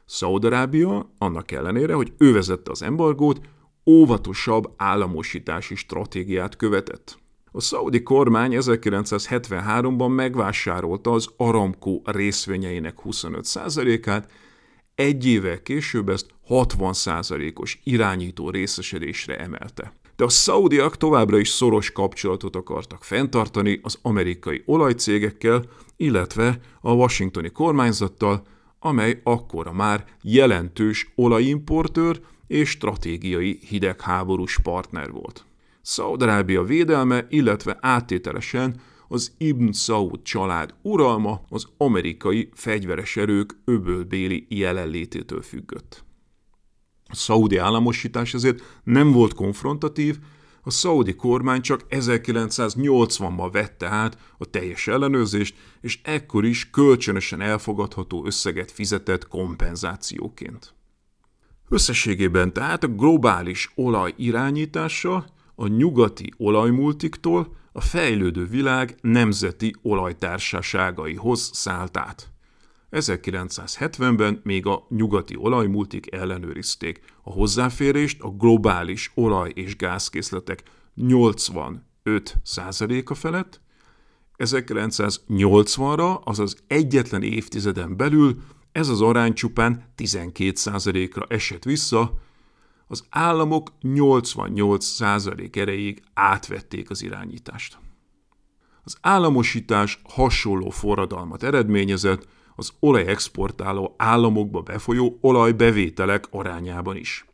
Szaudarábia, 0.06 1.14
annak 1.18 1.52
ellenére, 1.52 1.94
hogy 1.94 2.14
ő 2.18 2.34
vezette 2.34 2.72
az 2.72 2.82
embargót, 2.82 3.42
óvatosabb 3.86 4.74
államosítási 4.78 5.76
stratégiát 5.76 6.56
követett. 6.56 7.18
A 7.52 7.62
szaudi 7.62 8.04
kormány 8.04 8.52
1973-ban 8.56 10.16
megvásárolta 10.16 11.12
az 11.12 11.30
Aramco 11.38 12.02
részvényeinek 12.04 12.98
25%-át, 13.04 14.32
egy 14.96 15.26
évvel 15.26 15.62
később 15.62 16.10
ezt 16.10 16.33
60%-os 16.50 17.80
irányító 17.84 18.50
részesedésre 18.50 19.38
emelte. 19.38 19.94
De 20.16 20.24
a 20.24 20.30
szaudiak 20.30 20.98
továbbra 20.98 21.38
is 21.38 21.50
szoros 21.50 21.92
kapcsolatot 21.92 22.56
akartak 22.56 23.04
fenntartani 23.04 23.80
az 23.84 24.00
amerikai 24.02 24.64
olajcégekkel, 24.66 25.64
illetve 25.98 26.60
a 26.82 26.92
washingtoni 26.92 27.50
kormányzattal, 27.50 28.44
amely 28.80 29.22
akkora 29.24 29.72
már 29.72 30.06
jelentős 30.22 31.12
olajimportőr 31.16 32.22
és 32.48 32.70
stratégiai 32.70 33.60
hidegháborús 33.68 34.60
partner 34.64 35.12
volt. 35.12 35.46
Szaudarábia 35.82 36.64
védelme, 36.64 37.26
illetve 37.30 37.78
áttételesen 37.82 38.82
az 39.08 39.32
Ibn 39.38 39.72
Saud 39.72 40.22
család 40.22 40.74
uralma 40.82 41.42
az 41.50 41.66
amerikai 41.78 42.50
fegyveres 42.54 43.18
erők 43.18 43.56
öbölbéli 43.66 44.46
jelenlététől 44.50 45.42
függött. 45.42 46.04
A 47.14 47.16
szaudi 47.16 47.58
államosítás 47.58 48.34
ezért 48.34 48.64
nem 48.84 49.12
volt 49.12 49.34
konfrontatív, 49.34 50.18
a 50.62 50.72
szaudi 50.72 51.16
kormány 51.16 51.62
csak 51.62 51.86
1980-ban 51.90 53.50
vette 53.52 53.88
át 53.88 54.18
a 54.38 54.46
teljes 54.46 54.88
ellenőrzést, 54.88 55.56
és 55.82 56.00
ekkor 56.04 56.46
is 56.46 56.70
kölcsönösen 56.70 57.42
elfogadható 57.42 58.26
összeget 58.26 58.72
fizetett 58.72 59.28
kompenzációként. 59.28 60.74
Összességében 61.70 62.54
tehát 62.54 62.84
a 62.84 62.88
globális 62.88 63.72
olaj 63.76 64.14
irányítása 64.18 65.26
a 65.56 65.68
nyugati 65.68 66.34
olajmultiktól 66.38 67.56
a 67.72 67.82
fejlődő 67.82 68.46
világ 68.46 68.98
nemzeti 69.02 69.76
olajtársaságaihoz 69.82 71.50
szállt 71.54 71.98
át. 71.98 72.33
1970-ben 72.94 74.42
még 74.44 74.66
a 74.66 74.86
nyugati 74.90 75.36
olajmultik 75.38 76.14
ellenőrizték 76.14 77.00
a 77.24 77.32
hozzáférést 77.32 78.22
a 78.22 78.30
globális 78.30 79.12
olaj- 79.16 79.52
és 79.56 79.76
gázkészletek 79.76 80.64
85%-a 80.98 83.14
felett, 83.14 83.62
1980-ra, 84.38 86.24
azaz 86.24 86.56
egyetlen 86.68 87.24
évtizeden 87.24 87.98
belül 87.98 88.42
ez 88.72 88.90
az 88.90 89.02
arány 89.02 89.34
csupán 89.34 89.94
12%-ra 89.98 91.26
esett 91.30 91.64
vissza, 91.64 92.20
az 92.88 93.04
államok 93.10 93.72
88% 93.82 95.56
erejéig 95.56 96.04
átvették 96.14 96.90
az 96.90 97.04
irányítást. 97.04 97.78
Az 98.84 98.98
államosítás 99.02 100.02
hasonló 100.04 100.70
forradalmat 100.70 101.44
eredményezett 101.44 102.28
az 102.56 102.72
olajexportáló 102.80 103.96
államokba 103.98 104.62
befolyó 104.62 105.18
olajbevételek 105.22 106.28
arányában 106.32 106.96
is. 106.96 107.26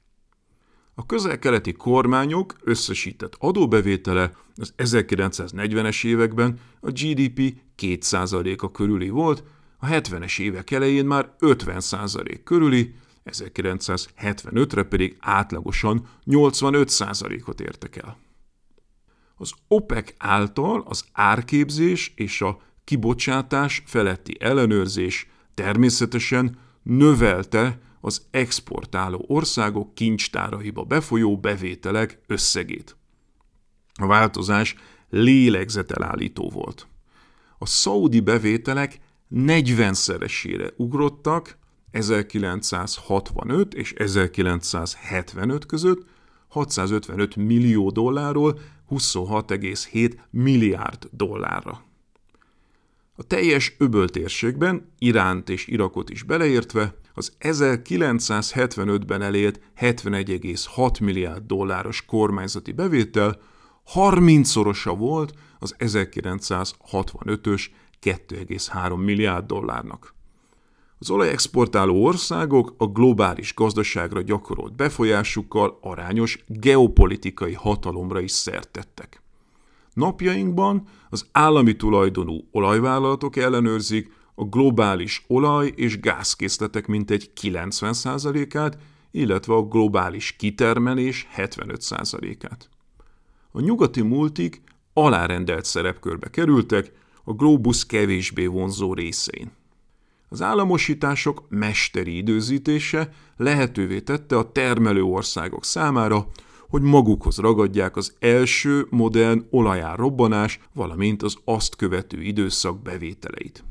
A 0.93 1.05
közel-keleti 1.05 1.71
kormányok 1.71 2.55
összesített 2.63 3.35
adóbevétele 3.39 4.31
az 4.55 4.73
1940-es 4.77 6.05
években 6.05 6.59
a 6.79 6.89
GDP 6.89 7.53
2%-a 7.77 8.71
körüli 8.71 9.09
volt, 9.09 9.43
a 9.77 9.85
70-es 9.85 10.39
évek 10.39 10.71
elején 10.71 11.05
már 11.05 11.35
50% 11.39 12.39
körüli, 12.43 12.95
1975-re 13.25 14.83
pedig 14.83 15.15
átlagosan 15.19 16.07
85%-ot 16.25 17.61
értek 17.61 17.95
el. 17.95 18.17
Az 19.35 19.51
OPEC 19.67 20.13
által 20.17 20.83
az 20.87 21.05
árképzés 21.11 22.13
és 22.15 22.41
a 22.41 22.61
kibocsátás 22.89 23.83
feletti 23.85 24.37
ellenőrzés 24.39 25.27
természetesen 25.53 26.57
növelte 26.83 27.79
az 28.01 28.21
exportáló 28.31 29.25
országok 29.27 29.95
kincstáraiba 29.95 30.83
befolyó 30.83 31.37
bevételek 31.37 32.21
összegét. 32.27 32.95
A 33.93 34.05
változás 34.05 34.75
lélegzetelállító 35.09 36.49
volt. 36.49 36.87
A 37.57 37.65
szaudi 37.65 38.19
bevételek 38.19 38.99
40-szeresére 39.35 40.75
ugrottak 40.75 41.57
1965 41.91 43.73
és 43.73 43.93
1975 43.93 45.65
között 45.65 46.05
655 46.47 47.35
millió 47.35 47.89
dollárról 47.89 48.59
26,7 48.89 50.13
milliárd 50.29 51.07
dollárra. 51.11 51.87
A 53.19 53.23
teljes 53.23 53.75
öböltérségben, 53.77 54.93
Iránt 54.97 55.49
és 55.49 55.67
Irakot 55.67 56.09
is 56.09 56.23
beleértve, 56.23 56.95
az 57.13 57.33
1975-ben 57.39 59.21
elért 59.21 59.59
71,6 59.79 61.01
milliárd 61.01 61.45
dolláros 61.45 62.05
kormányzati 62.05 62.71
bevétel 62.71 63.41
30-szorosa 63.93 64.95
volt 64.97 65.33
az 65.59 65.75
1965-ös 65.79 67.65
2,3 68.01 69.03
milliárd 69.03 69.45
dollárnak. 69.45 70.15
Az 70.99 71.09
olajexportáló 71.09 72.05
országok 72.05 72.73
a 72.77 72.87
globális 72.87 73.53
gazdaságra 73.53 74.21
gyakorolt 74.21 74.75
befolyásukkal 74.75 75.77
arányos 75.81 76.43
geopolitikai 76.47 77.53
hatalomra 77.53 78.19
is 78.19 78.31
szertettek. 78.31 79.21
Napjainkban 79.99 80.87
az 81.09 81.25
állami 81.31 81.75
tulajdonú 81.75 82.47
olajvállalatok 82.51 83.35
ellenőrzik 83.35 84.11
a 84.35 84.43
globális 84.43 85.23
olaj- 85.27 85.73
és 85.75 85.99
gázkészletek 85.99 86.87
mintegy 86.87 87.31
90%-át, 87.41 88.77
illetve 89.11 89.53
a 89.53 89.67
globális 89.67 90.31
kitermelés 90.31 91.27
75%-át. 91.35 92.69
A 93.51 93.59
nyugati 93.59 94.01
multik 94.01 94.61
alárendelt 94.93 95.65
szerepkörbe 95.65 96.29
kerültek 96.29 96.91
a 97.23 97.33
globus 97.33 97.85
kevésbé 97.85 98.45
vonzó 98.45 98.93
részein. 98.93 99.51
Az 100.29 100.41
államosítások 100.41 101.45
mesteri 101.49 102.17
időzítése 102.17 103.13
lehetővé 103.37 103.99
tette 103.99 104.37
a 104.37 104.51
termelő 104.51 105.03
országok 105.03 105.65
számára, 105.65 106.27
hogy 106.69 106.81
magukhoz 106.81 107.37
ragadják 107.37 107.95
az 107.95 108.15
első 108.19 108.87
modern 108.89 109.45
olajár 109.49 109.97
robbanás, 109.97 110.59
valamint 110.73 111.23
az 111.23 111.37
azt 111.45 111.75
követő 111.75 112.21
időszak 112.21 112.81
bevételeit. 112.81 113.63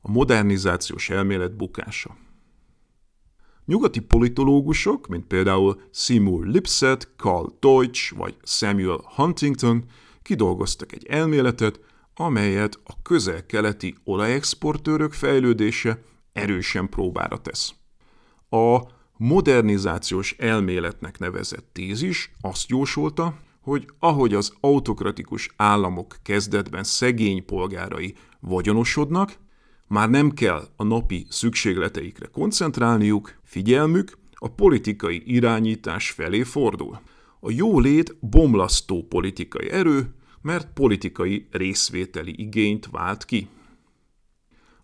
A 0.00 0.10
modernizációs 0.10 1.10
elmélet 1.10 1.56
bukása. 1.56 2.16
Nyugati 3.64 4.00
politológusok, 4.00 5.06
mint 5.06 5.26
például 5.26 5.80
Seymour 5.90 6.46
Lipset, 6.46 7.08
Carl 7.16 7.46
Deutsch 7.60 8.16
vagy 8.16 8.36
Samuel 8.42 9.00
Huntington 9.14 9.84
kidolgoztak 10.22 10.92
egy 10.92 11.06
elméletet, 11.06 11.80
amelyet 12.14 12.80
a 12.84 13.02
közel-keleti 13.02 13.94
olajexportőrök 14.04 15.12
fejlődése 15.12 16.02
erősen 16.32 16.88
próbára 16.88 17.40
tesz. 17.40 17.74
A 18.48 18.80
modernizációs 19.16 20.34
elméletnek 20.38 21.18
nevezett 21.18 21.68
tézis 21.72 22.32
azt 22.40 22.68
jósolta, 22.68 23.38
hogy 23.60 23.88
ahogy 23.98 24.34
az 24.34 24.52
autokratikus 24.60 25.50
államok 25.56 26.16
kezdetben 26.22 26.84
szegény 26.84 27.44
polgárai 27.44 28.14
vagyonosodnak, 28.40 29.36
már 29.86 30.10
nem 30.10 30.30
kell 30.30 30.68
a 30.76 30.84
napi 30.84 31.26
szükségleteikre 31.28 32.26
koncentrálniuk, 32.26 33.34
figyelmük 33.42 34.18
a 34.32 34.48
politikai 34.48 35.22
irányítás 35.26 36.10
felé 36.10 36.42
fordul. 36.42 37.00
A 37.40 37.50
jólét 37.50 38.16
bomlasztó 38.20 39.06
politikai 39.08 39.70
erő, 39.70 40.14
mert 40.42 40.72
politikai 40.72 41.46
részvételi 41.50 42.34
igényt 42.36 42.88
vált 42.90 43.24
ki. 43.24 43.48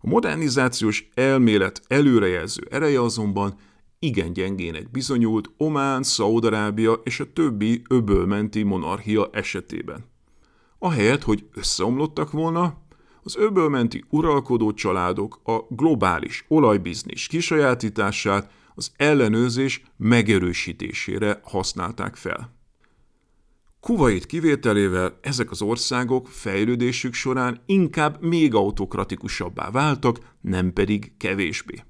A 0.00 0.08
modernizációs 0.08 1.08
elmélet 1.14 1.82
előrejelző 1.86 2.66
ereje 2.70 3.00
azonban 3.00 3.54
igen 4.02 4.32
gyengének 4.32 4.90
bizonyult 4.90 5.50
Omán, 5.56 6.02
Szaudarábia 6.02 6.92
és 6.92 7.20
a 7.20 7.32
többi 7.32 7.82
öbölmenti 7.88 8.62
monarchia 8.62 9.30
esetében. 9.32 10.04
Ahelyett, 10.78 11.22
hogy 11.22 11.48
összeomlottak 11.54 12.30
volna, 12.30 12.78
az 13.22 13.36
öbölmenti 13.36 14.04
uralkodó 14.10 14.72
családok 14.72 15.40
a 15.44 15.58
globális 15.68 16.44
olajbiznis 16.48 17.26
kisajátítását 17.26 18.50
az 18.74 18.92
ellenőrzés 18.96 19.82
megerősítésére 19.96 21.40
használták 21.42 22.16
fel. 22.16 22.54
Kuwait 23.80 24.26
kivételével 24.26 25.18
ezek 25.20 25.50
az 25.50 25.62
országok 25.62 26.28
fejlődésük 26.28 27.14
során 27.14 27.62
inkább 27.66 28.22
még 28.22 28.54
autokratikusabbá 28.54 29.70
váltak, 29.70 30.18
nem 30.40 30.72
pedig 30.72 31.12
kevésbé. 31.16 31.82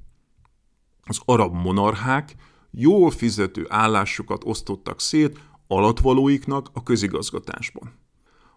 Az 1.10 1.20
arab 1.24 1.54
monarchák 1.54 2.34
jól 2.70 3.10
fizető 3.10 3.66
állásokat 3.68 4.42
osztottak 4.44 5.00
szét 5.00 5.38
alatvalóiknak 5.66 6.68
a 6.72 6.82
közigazgatásban. 6.82 7.92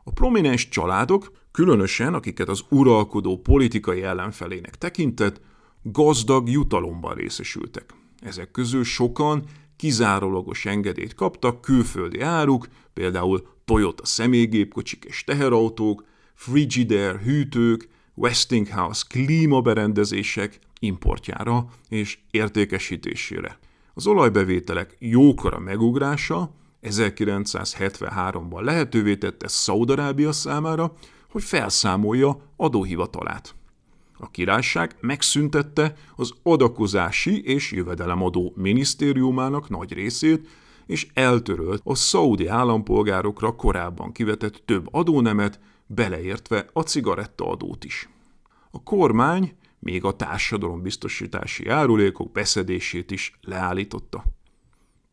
A 0.03 0.11
prominens 0.11 0.69
családok, 0.69 1.31
különösen 1.51 2.13
akiket 2.13 2.49
az 2.49 2.61
uralkodó 2.69 3.37
politikai 3.37 4.03
ellenfelének 4.03 4.75
tekintett, 4.75 5.41
gazdag 5.81 6.49
jutalomban 6.49 7.13
részesültek. 7.15 7.93
Ezek 8.19 8.51
közül 8.51 8.83
sokan 8.83 9.43
kizárólagos 9.75 10.65
engedélyt 10.65 11.13
kaptak 11.13 11.61
külföldi 11.61 12.21
áruk, 12.21 12.67
például 12.93 13.47
Toyota 13.65 14.05
személygépkocsik 14.05 15.03
és 15.03 15.23
teherautók, 15.23 16.03
Frigidaire 16.33 17.19
hűtők, 17.23 17.89
Westinghouse 18.15 19.03
klímaberendezések 19.09 20.59
importjára 20.83 21.65
és 21.89 22.17
értékesítésére. 22.31 23.57
Az 23.93 24.07
olajbevételek 24.07 24.95
jókora 24.99 25.59
megugrása 25.59 26.51
1973-ban 26.83 28.61
lehetővé 28.61 29.15
tette 29.15 29.47
Szaudarábia 29.47 30.31
számára, 30.31 30.93
hogy 31.29 31.43
felszámolja 31.43 32.37
adóhivatalát. 32.55 33.55
A 34.17 34.31
királyság 34.31 34.95
megszüntette 34.99 35.95
az 36.15 36.33
adakozási 36.43 37.43
és 37.43 37.71
jövedelemadó 37.71 38.53
minisztériumának 38.55 39.69
nagy 39.69 39.93
részét, 39.93 40.47
és 40.85 41.07
eltörölt 41.13 41.81
a 41.83 41.95
szaudi 41.95 42.47
állampolgárokra 42.47 43.55
korábban 43.55 44.11
kivetett 44.11 44.61
több 44.65 44.87
adónemet, 44.91 45.59
beleértve 45.85 46.65
a 46.73 46.81
cigarettaadót 46.81 47.83
is. 47.83 48.09
A 48.71 48.83
kormány 48.83 49.55
még 49.83 50.03
a 50.03 50.15
társadalombiztosítási 50.15 51.65
járulékok 51.65 52.31
beszedését 52.31 53.11
is 53.11 53.39
leállította. 53.41 54.23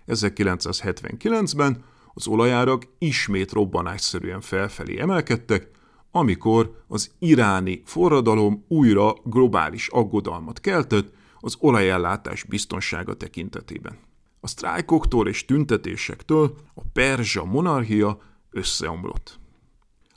1979-ben 0.06 1.84
az 2.14 2.26
olajárak 2.26 2.86
ismét 2.98 3.52
robbanásszerűen 3.52 4.40
felfelé 4.40 5.00
emelkedtek, 5.00 5.70
amikor 6.10 6.84
az 6.88 7.10
iráni 7.18 7.82
forradalom 7.84 8.64
újra 8.68 9.14
globális 9.24 9.88
aggodalmat 9.88 10.60
keltett 10.60 11.12
az 11.38 11.56
olajellátás 11.58 12.44
biztonsága 12.44 13.14
tekintetében. 13.14 13.98
A 14.40 14.46
sztrájkoktól 14.46 15.28
és 15.28 15.44
tüntetésektől 15.44 16.56
a 16.74 16.82
perzsa 16.92 17.44
monarchia 17.44 18.18
összeomlott. 18.50 19.39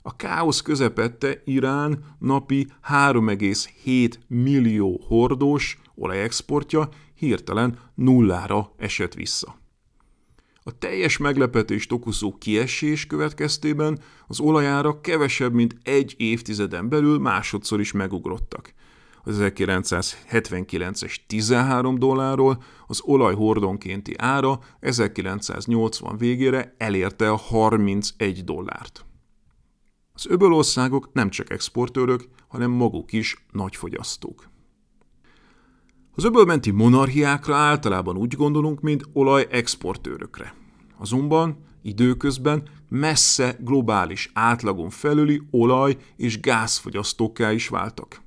A 0.06 0.16
káosz 0.16 0.60
közepette 0.60 1.42
Irán 1.44 2.16
napi 2.18 2.66
3,7 2.88 4.12
millió 4.28 5.00
hordós 5.06 5.78
olajexportja 5.94 6.88
hirtelen 7.14 7.78
nullára 7.94 8.72
esett 8.76 9.14
vissza. 9.14 9.58
A 10.62 10.78
teljes 10.78 11.16
meglepetést 11.16 11.92
okozó 11.92 12.38
kiesés 12.38 13.06
következtében 13.06 14.00
az 14.26 14.40
olajárak 14.40 15.02
kevesebb, 15.02 15.52
mint 15.52 15.76
egy 15.82 16.14
évtizeden 16.16 16.88
belül 16.88 17.18
másodszor 17.18 17.80
is 17.80 17.92
megugrottak. 17.92 18.74
Az 19.22 19.36
1979-es 19.40 21.16
13 21.26 21.98
dollárról 21.98 22.62
az 22.86 23.00
olaj 23.04 23.34
hordonkénti 23.34 24.14
ára 24.16 24.58
1980 24.80 26.16
végére 26.16 26.74
elérte 26.78 27.30
a 27.30 27.36
31 27.36 28.44
dollárt. 28.44 29.04
Az 30.16 30.26
öbölországok 30.28 31.12
nem 31.12 31.30
csak 31.30 31.50
exportőrök, 31.50 32.28
hanem 32.48 32.70
maguk 32.70 33.12
is 33.12 33.46
nagy 33.52 33.76
fogyasztók. 33.76 34.48
Az 36.14 36.24
öbölmenti 36.24 36.70
monarchiákra 36.70 37.56
általában 37.56 38.16
úgy 38.16 38.34
gondolunk, 38.34 38.80
mint 38.80 39.08
olaj 39.12 39.46
exportőrökre. 39.50 40.54
Azonban 40.98 41.56
időközben 41.82 42.68
messze 42.88 43.56
globális 43.60 44.30
átlagon 44.34 44.90
felüli 44.90 45.42
olaj- 45.50 45.96
és 46.16 46.40
gázfogyasztókká 46.40 47.52
is 47.52 47.68
váltak. 47.68 48.22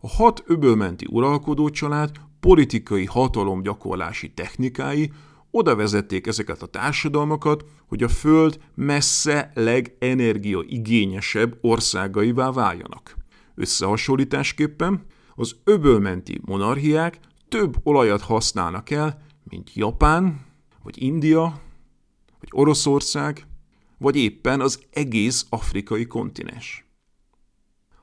A 0.00 0.08
hat 0.08 0.42
öbölmenti 0.46 1.06
uralkodó 1.10 1.68
család 1.70 2.10
politikai 2.40 3.04
hatalomgyakorlási 3.04 4.32
technikái 4.34 5.12
oda 5.58 5.76
vezették 5.76 6.26
ezeket 6.26 6.62
a 6.62 6.66
társadalmakat, 6.66 7.64
hogy 7.86 8.02
a 8.02 8.08
Föld 8.08 8.60
messze 8.74 9.50
legenergiaigényesebb 9.54 11.58
országaivá 11.60 12.50
váljanak. 12.50 13.16
Összehasonlításképpen 13.54 15.04
az 15.34 15.56
öbölmenti 15.64 16.40
monarchiák 16.44 17.18
több 17.48 17.76
olajat 17.82 18.20
használnak 18.20 18.90
el, 18.90 19.22
mint 19.44 19.74
Japán, 19.74 20.46
vagy 20.82 21.02
India, 21.02 21.60
vagy 22.40 22.48
Oroszország, 22.50 23.46
vagy 23.98 24.16
éppen 24.16 24.60
az 24.60 24.80
egész 24.90 25.46
afrikai 25.48 26.06
kontinens. 26.06 26.86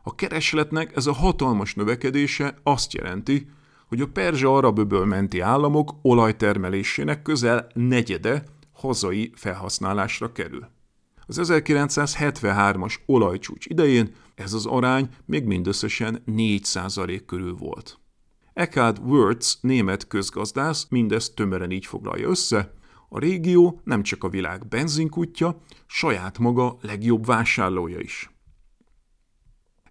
A 0.04 0.16
keresletnek 0.16 0.96
ez 0.96 1.08
a 1.08 1.14
hatalmas 1.14 1.74
növekedése 1.74 2.56
azt 2.64 2.94
jelenti, 2.94 3.48
hogy 3.96 4.04
a 4.04 4.12
perzsa 4.12 4.56
arab 4.56 4.94
menti 4.94 5.40
államok 5.40 5.96
olajtermelésének 6.02 7.22
közel 7.22 7.68
negyede 7.74 8.44
hazai 8.72 9.32
felhasználásra 9.36 10.32
kerül. 10.32 10.68
Az 11.26 11.40
1973-as 11.42 12.96
olajcsúcs 13.06 13.66
idején 13.66 14.14
ez 14.36 14.54
az 14.54 14.66
arány 14.66 15.10
még 15.26 15.44
mindösszesen 15.46 16.24
4% 16.28 17.22
körül 17.26 17.56
volt. 17.56 18.00
Eckhard 18.54 19.00
Wurz, 19.00 19.58
német 19.62 20.08
közgazdász, 20.08 20.88
mindezt 20.90 21.36
tömören 21.36 21.72
így 21.72 21.86
foglalja 21.86 22.30
össze, 22.30 22.74
a 23.10 23.20
régió 23.20 23.82
nem 23.84 24.04
csak 24.04 24.24
a 24.24 24.30
világ 24.30 24.68
benzinkutya, 24.68 25.62
saját 25.86 26.40
maga 26.40 26.78
legjobb 26.82 27.26
vásárlója 27.26 28.00
is. 28.00 28.30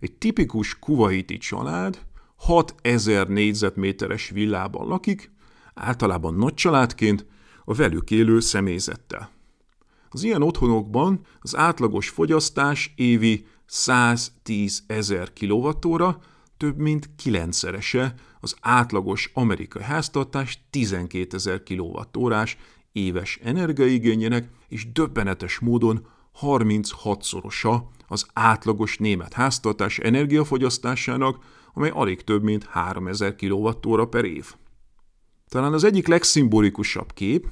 Egy 0.01 0.13
tipikus 0.13 0.79
kuvaiti 0.79 1.39
család 1.39 2.13
6000 2.37 3.29
négyzetméteres 3.29 4.29
villában 4.29 4.87
lakik, 4.87 5.33
általában 5.75 6.35
nagy 6.35 6.55
családként, 6.55 7.27
a 7.65 7.75
velük 7.75 8.11
élő 8.11 8.41
személyzettel. 8.41 9.31
Az 10.09 10.23
ilyen 10.23 10.43
otthonokban 10.43 11.21
az 11.41 11.57
átlagos 11.57 12.09
fogyasztás 12.09 12.93
évi 12.97 13.47
110 13.67 14.83
ezer 14.87 15.33
kilovattóra, 15.33 16.21
több 16.57 16.79
mint 16.79 17.11
kilencszerese 17.17 18.15
az 18.41 18.57
átlagos 18.61 19.31
amerikai 19.35 19.83
háztartás 19.83 20.65
12 20.71 21.37
ezer 21.37 21.63
kilovattórás 21.63 22.57
éves 22.93 23.39
energiaigényének, 23.43 24.49
és 24.69 24.93
döbbenetes 24.93 25.59
módon 25.59 26.07
36-szorosa 26.41 27.83
az 28.07 28.27
átlagos 28.33 28.99
német 28.99 29.33
háztartás 29.33 29.99
energiafogyasztásának, 29.99 31.45
amely 31.75 31.91
alig 31.91 32.21
több 32.23 32.43
mint 32.43 32.65
3000 32.65 33.35
kWh 33.37 34.09
per 34.09 34.25
év. 34.25 34.55
Talán 35.49 35.73
az 35.73 35.85
egyik 35.85 36.07
legszimbolikusabb 36.07 37.13
kép, 37.13 37.47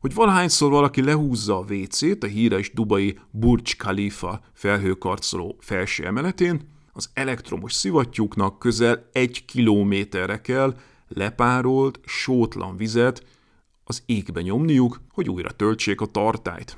hogy 0.00 0.14
valahányszor 0.14 0.70
valaki 0.70 1.02
lehúzza 1.02 1.58
a 1.58 1.64
WC-t 1.72 2.22
a 2.22 2.26
híres 2.26 2.72
dubai 2.72 3.18
Burj 3.30 3.76
Khalifa 3.78 4.40
felhőkarcoló 4.52 5.56
felső 5.60 6.04
emeletén, 6.04 6.74
az 6.92 7.10
elektromos 7.14 7.72
szivattyúknak 7.72 8.58
közel 8.58 9.08
egy 9.12 9.44
kilométerre 9.44 10.40
kell 10.40 10.76
lepárolt, 11.08 12.00
sótlan 12.04 12.76
vizet 12.76 13.24
az 13.84 14.02
égbe 14.06 14.40
nyomniuk, 14.40 15.00
hogy 15.12 15.28
újra 15.28 15.50
töltsék 15.50 16.00
a 16.00 16.06
tartályt. 16.06 16.76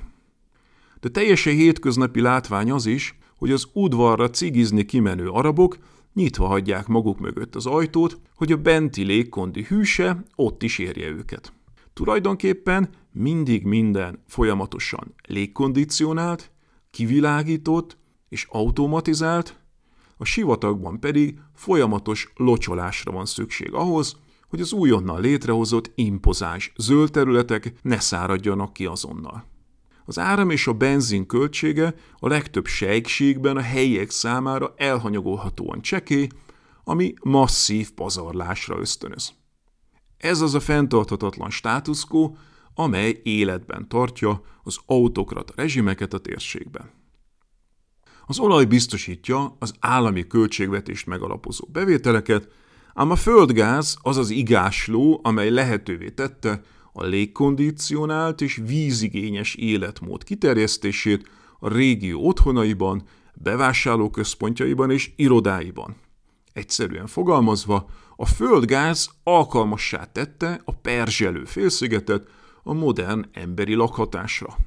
De 0.99 1.09
teljesen 1.09 1.53
hétköznapi 1.53 2.21
látvány 2.21 2.71
az 2.71 2.85
is, 2.85 3.17
hogy 3.35 3.51
az 3.51 3.67
udvarra 3.73 4.29
cigizni 4.29 4.85
kimenő 4.85 5.29
arabok 5.29 5.77
nyitva 6.13 6.47
hagyják 6.47 6.87
maguk 6.87 7.19
mögött 7.19 7.55
az 7.55 7.65
ajtót, 7.65 8.19
hogy 8.35 8.51
a 8.51 8.57
benti 8.57 9.03
légkondi 9.03 9.63
hűse 9.63 10.23
ott 10.35 10.63
is 10.63 10.77
érje 10.77 11.07
őket. 11.07 11.53
Tulajdonképpen 11.93 12.89
mindig 13.11 13.65
minden 13.65 14.23
folyamatosan 14.27 15.13
légkondicionált, 15.27 16.51
kivilágított 16.91 17.97
és 18.29 18.47
automatizált, 18.49 19.59
a 20.17 20.25
sivatagban 20.25 20.99
pedig 20.99 21.39
folyamatos 21.53 22.31
locsolásra 22.35 23.11
van 23.11 23.25
szükség 23.25 23.73
ahhoz, 23.73 24.15
hogy 24.49 24.61
az 24.61 24.73
újonnan 24.73 25.21
létrehozott 25.21 25.91
impozáns 25.95 26.73
zöld 26.77 27.11
területek 27.11 27.73
ne 27.81 27.99
száradjanak 27.99 28.73
ki 28.73 28.85
azonnal. 28.85 29.45
Az 30.09 30.19
áram 30.19 30.49
és 30.49 30.67
a 30.67 30.73
benzin 30.73 31.25
költsége 31.25 31.93
a 32.19 32.27
legtöbb 32.27 32.65
sejkségben 32.65 33.57
a 33.57 33.61
helyiek 33.61 34.09
számára 34.09 34.73
elhanyagolhatóan 34.77 35.81
csekély, 35.81 36.27
ami 36.83 37.13
masszív 37.23 37.91
pazarlásra 37.91 38.79
ösztönöz. 38.79 39.33
Ez 40.17 40.41
az 40.41 40.55
a 40.55 40.59
fenntarthatatlan 40.59 41.49
státuszkó, 41.49 42.37
amely 42.73 43.19
életben 43.23 43.87
tartja 43.87 44.41
az 44.63 44.77
autokrata 44.85 45.53
rezsimeket 45.55 46.13
a 46.13 46.19
térségben. 46.19 46.91
Az 48.25 48.39
olaj 48.39 48.65
biztosítja 48.65 49.55
az 49.59 49.73
állami 49.79 50.27
költségvetést 50.27 51.05
megalapozó 51.05 51.67
bevételeket, 51.71 52.47
ám 52.93 53.11
a 53.11 53.15
földgáz 53.15 53.97
az 54.01 54.17
az 54.17 54.29
igásló, 54.29 55.19
amely 55.23 55.49
lehetővé 55.49 56.09
tette 56.09 56.61
a 56.93 57.03
légkondicionált 57.03 58.41
és 58.41 58.61
vízigényes 58.65 59.55
életmód 59.55 60.23
kiterjesztését 60.23 61.29
a 61.59 61.69
régió 61.69 62.27
otthonaiban, 62.27 63.03
bevásárlóközpontjaiban 63.33 64.91
és 64.91 65.11
irodáiban. 65.15 65.95
Egyszerűen 66.53 67.07
fogalmazva, 67.07 67.89
a 68.15 68.25
földgáz 68.25 69.09
alkalmassá 69.23 70.03
tette 70.03 70.61
a 70.65 70.71
perzselő 70.71 71.43
félszigetet 71.43 72.27
a 72.63 72.73
modern 72.73 73.25
emberi 73.33 73.73
lakhatásra. 73.73 74.57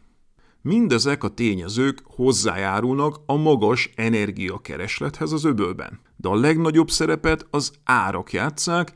Mindezek 0.62 1.24
a 1.24 1.28
tényezők 1.28 2.02
hozzájárulnak 2.04 3.16
a 3.26 3.36
magas 3.36 3.90
energiakereslethez 3.94 5.32
az 5.32 5.44
öbölben, 5.44 6.00
de 6.16 6.28
a 6.28 6.34
legnagyobb 6.34 6.90
szerepet 6.90 7.46
az 7.50 7.72
árak 7.84 8.32
játszák, 8.32 8.92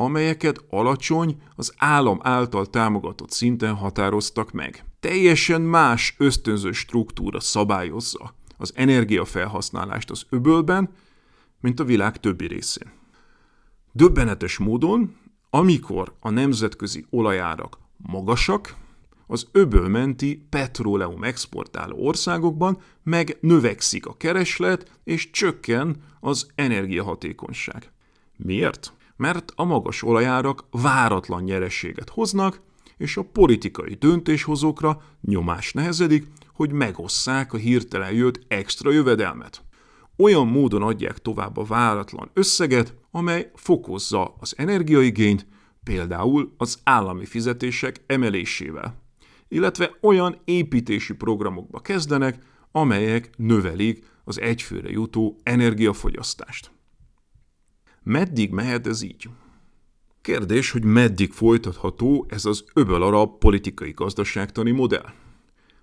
amelyeket 0.00 0.64
alacsony, 0.70 1.42
az 1.56 1.74
állam 1.76 2.18
által 2.22 2.66
támogatott 2.66 3.30
szinten 3.30 3.74
határoztak 3.74 4.52
meg. 4.52 4.84
Teljesen 5.00 5.60
más 5.60 6.14
ösztönző 6.18 6.72
struktúra 6.72 7.40
szabályozza 7.40 8.34
az 8.56 8.72
energiafelhasználást 8.74 10.10
az 10.10 10.26
öbölben, 10.30 10.90
mint 11.60 11.80
a 11.80 11.84
világ 11.84 12.20
többi 12.20 12.46
részén. 12.46 12.92
Döbbenetes 13.92 14.58
módon, 14.58 15.16
amikor 15.50 16.14
a 16.20 16.30
nemzetközi 16.30 17.06
olajárak 17.10 17.78
magasak, 17.96 18.74
az 19.26 19.48
öbölmenti 19.52 20.46
petróleum 20.50 21.24
exportáló 21.24 22.06
országokban 22.06 22.78
meg 23.02 23.36
növekszik 23.40 24.06
a 24.06 24.16
kereslet 24.16 24.98
és 25.04 25.30
csökken 25.30 25.96
az 26.20 26.46
energiahatékonyság. 26.54 27.92
Miért? 28.36 28.92
Mert 29.18 29.52
a 29.54 29.64
magas 29.64 30.02
olajárak 30.02 30.64
váratlan 30.70 31.42
nyerességet 31.42 32.08
hoznak, 32.08 32.60
és 32.96 33.16
a 33.16 33.28
politikai 33.32 33.94
döntéshozókra 33.94 35.02
nyomás 35.20 35.72
nehezedik, 35.72 36.26
hogy 36.52 36.72
megosszák 36.72 37.52
a 37.52 37.56
hirtelen 37.56 38.12
jött 38.12 38.40
extra 38.48 38.90
jövedelmet. 38.90 39.62
Olyan 40.16 40.46
módon 40.46 40.82
adják 40.82 41.18
tovább 41.18 41.56
a 41.56 41.64
váratlan 41.64 42.30
összeget, 42.32 42.94
amely 43.10 43.50
fokozza 43.54 44.34
az 44.40 44.54
energiaigényt, 44.56 45.46
például 45.82 46.54
az 46.56 46.80
állami 46.84 47.24
fizetések 47.24 48.04
emelésével. 48.06 49.02
Illetve 49.48 49.90
olyan 50.00 50.40
építési 50.44 51.14
programokba 51.14 51.80
kezdenek, 51.80 52.38
amelyek 52.72 53.30
növelik 53.36 54.04
az 54.24 54.40
egyfőre 54.40 54.90
jutó 54.90 55.40
energiafogyasztást. 55.42 56.70
Meddig 58.08 58.50
mehet 58.50 58.86
ez 58.86 59.02
így? 59.02 59.28
Kérdés, 60.20 60.70
hogy 60.70 60.84
meddig 60.84 61.32
folytatható 61.32 62.26
ez 62.28 62.44
az 62.44 62.64
öböl 62.74 63.02
arab 63.02 63.38
politikai 63.38 63.90
gazdaságtani 63.90 64.70
modell. 64.70 65.12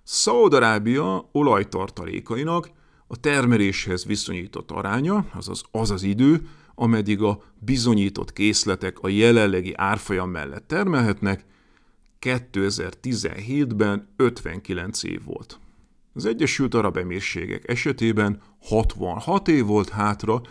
Szaudarábia 0.03 1.29
olajtartalékainak 1.31 2.69
a 3.07 3.19
termeléshez 3.19 4.05
viszonyított 4.05 4.71
aránya, 4.71 5.25
azaz 5.33 5.63
az 5.71 5.91
az 5.91 6.03
idő, 6.03 6.47
ameddig 6.75 7.21
a 7.21 7.43
bizonyított 7.59 8.33
készletek 8.33 8.99
a 8.99 9.07
jelenlegi 9.07 9.73
árfolyam 9.75 10.29
mellett 10.29 10.67
termelhetnek, 10.67 11.45
2017-ben 12.21 14.07
59 14.15 15.03
év 15.03 15.23
volt. 15.23 15.59
Az 16.13 16.25
Egyesült 16.25 16.73
Arab 16.73 16.97
Emírségek 16.97 17.69
esetében 17.69 18.41
66 18.61 19.47
év 19.47 19.65
volt 19.65 19.89
hátra, 19.89 20.41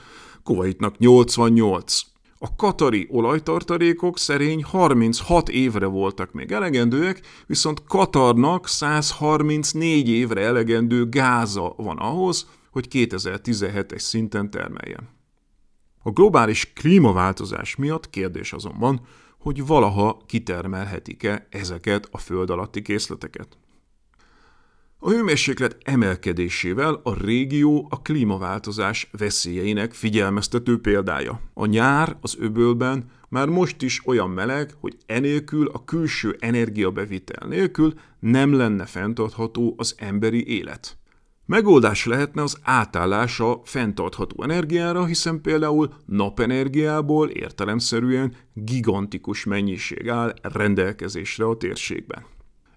Kuwaitnak 0.44 0.98
88. 0.98 2.00
A 2.38 2.57
katari 2.57 3.09
olajtartalékok 3.11 4.18
szerény 4.18 4.64
36 4.64 5.48
évre 5.48 5.87
voltak 5.87 6.33
még 6.33 6.52
elegendőek, 6.52 7.20
viszont 7.46 7.85
Katarnak 7.85 8.68
134 8.68 10.09
évre 10.09 10.40
elegendő 10.40 11.09
gáza 11.09 11.74
van 11.76 11.98
ahhoz, 11.98 12.48
hogy 12.70 12.88
2017-es 12.90 13.98
szinten 13.98 14.50
termeljen. 14.50 15.09
A 16.02 16.11
globális 16.11 16.72
klímaváltozás 16.72 17.76
miatt 17.76 18.11
kérdés 18.11 18.52
azonban, 18.52 19.00
hogy 19.38 19.66
valaha 19.66 20.22
kitermelhetik-e 20.26 21.46
ezeket 21.50 22.09
a 22.11 22.18
föld 22.18 22.50
alatti 22.50 22.83
készleteket. 22.83 23.59
A 25.06 25.10
hőmérséklet 25.10 25.76
emelkedésével 25.82 27.00
a 27.02 27.24
régió 27.24 27.86
a 27.90 28.02
klímaváltozás 28.02 29.10
veszélyeinek 29.18 29.92
figyelmeztető 29.92 30.80
példája. 30.80 31.40
A 31.54 31.66
nyár 31.66 32.16
az 32.20 32.36
öbölben 32.38 33.10
már 33.28 33.48
most 33.48 33.82
is 33.82 34.06
olyan 34.06 34.30
meleg, 34.30 34.70
hogy 34.80 34.96
enélkül 35.06 35.68
a 35.72 35.84
külső 35.84 36.36
energiabevitel 36.38 37.48
nélkül 37.48 37.94
nem 38.20 38.52
lenne 38.52 38.84
fenntartható 38.84 39.74
az 39.76 39.94
emberi 39.98 40.46
élet. 40.46 40.96
Megoldás 41.46 42.06
lehetne 42.06 42.42
az 42.42 42.58
átállás 42.62 43.40
a 43.40 43.60
fenntartható 43.64 44.42
energiára, 44.42 45.04
hiszen 45.04 45.40
például 45.40 45.92
napenergiából 46.06 47.28
értelemszerűen 47.28 48.34
gigantikus 48.52 49.44
mennyiség 49.44 50.08
áll 50.08 50.34
rendelkezésre 50.42 51.44
a 51.44 51.56
térségben. 51.56 52.33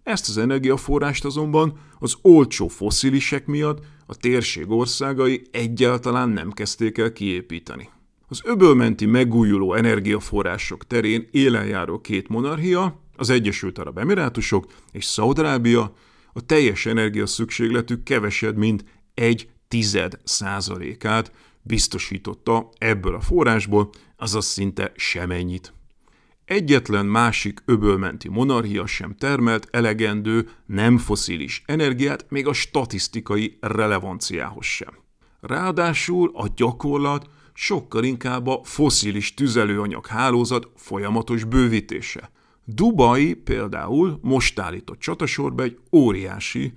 Ezt 0.07 0.29
az 0.29 0.37
energiaforrást 0.37 1.25
azonban 1.25 1.79
az 1.99 2.17
olcsó 2.21 2.67
foszilisek 2.67 3.45
miatt 3.45 3.85
a 4.05 4.15
térség 4.15 4.69
országai 4.69 5.41
egyáltalán 5.51 6.29
nem 6.29 6.51
kezdték 6.51 6.97
el 6.97 7.13
kiépíteni. 7.13 7.89
Az 8.27 8.41
öbölmenti 8.43 9.05
megújuló 9.05 9.73
energiaforrások 9.73 10.87
terén 10.87 11.27
élenjáró 11.31 11.99
két 12.01 12.27
monarchia, 12.27 13.01
az 13.15 13.29
Egyesült 13.29 13.77
Arab 13.77 13.97
Emirátusok 13.97 14.65
és 14.91 15.05
Szaudarábia 15.05 15.93
a 16.33 16.41
teljes 16.45 16.85
energiaszükségletük 16.85 18.03
kevesebb, 18.03 18.57
mint 18.57 18.85
egy 19.13 19.49
tized 19.67 20.19
százalékát 20.23 21.31
biztosította 21.61 22.69
ebből 22.77 23.15
a 23.15 23.21
forrásból, 23.21 23.89
azaz 24.17 24.45
szinte 24.45 24.91
semennyit. 24.95 25.73
Egyetlen 26.47 27.05
másik 27.05 27.62
öbölmenti 27.65 28.29
monarchia 28.29 28.86
sem 28.86 29.15
termelt 29.15 29.67
elegendő 29.71 30.49
nem 30.65 30.97
foszilis 30.97 31.63
energiát 31.65 32.25
még 32.29 32.47
a 32.47 32.53
statisztikai 32.53 33.57
relevanciához 33.62 34.65
sem. 34.65 34.93
Ráadásul 35.41 36.31
a 36.33 36.47
gyakorlat 36.55 37.29
sokkal 37.53 38.03
inkább 38.03 38.47
a 38.47 38.62
foszilis 38.63 39.33
tüzelőanyag 39.33 40.05
hálózat 40.05 40.69
folyamatos 40.75 41.43
bővítése. 41.43 42.31
Dubai 42.65 43.33
például 43.33 44.19
most 44.21 44.60
állított 44.60 44.99
csatasorba 44.99 45.63
egy 45.63 45.79
óriási 45.91 46.73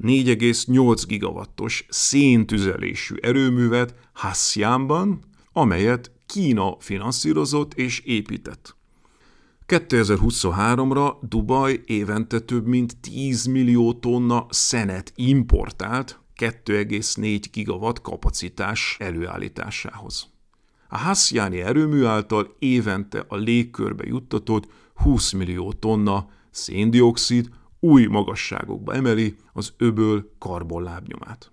4,8 0.00 1.02
gigawattos 1.06 1.86
széntüzelésű 1.88 3.14
erőművet 3.20 3.94
Hassianban, 4.12 5.20
amelyet 5.52 6.10
Kína 6.26 6.76
finanszírozott 6.78 7.74
és 7.74 8.00
épített. 8.00 8.80
2023-ra 9.72 11.16
Dubaj 11.20 11.80
évente 11.84 12.40
több 12.40 12.66
mint 12.66 12.96
10 13.00 13.44
millió 13.44 13.92
tonna 13.92 14.46
szenet 14.50 15.12
importált 15.16 16.20
2,4 16.40 17.44
gigawatt 17.52 18.00
kapacitás 18.00 18.96
előállításához. 18.98 20.28
A 20.88 20.98
Hassiani 20.98 21.60
erőmű 21.60 22.04
által 22.04 22.56
évente 22.58 23.24
a 23.28 23.36
légkörbe 23.36 24.04
juttatott 24.06 24.68
20 24.94 25.32
millió 25.32 25.72
tonna 25.72 26.28
széndiokszid 26.50 27.48
új 27.80 28.06
magasságokba 28.06 28.94
emeli 28.94 29.36
az 29.52 29.72
öböl 29.76 30.30
karbonlábnyomát. 30.38 31.52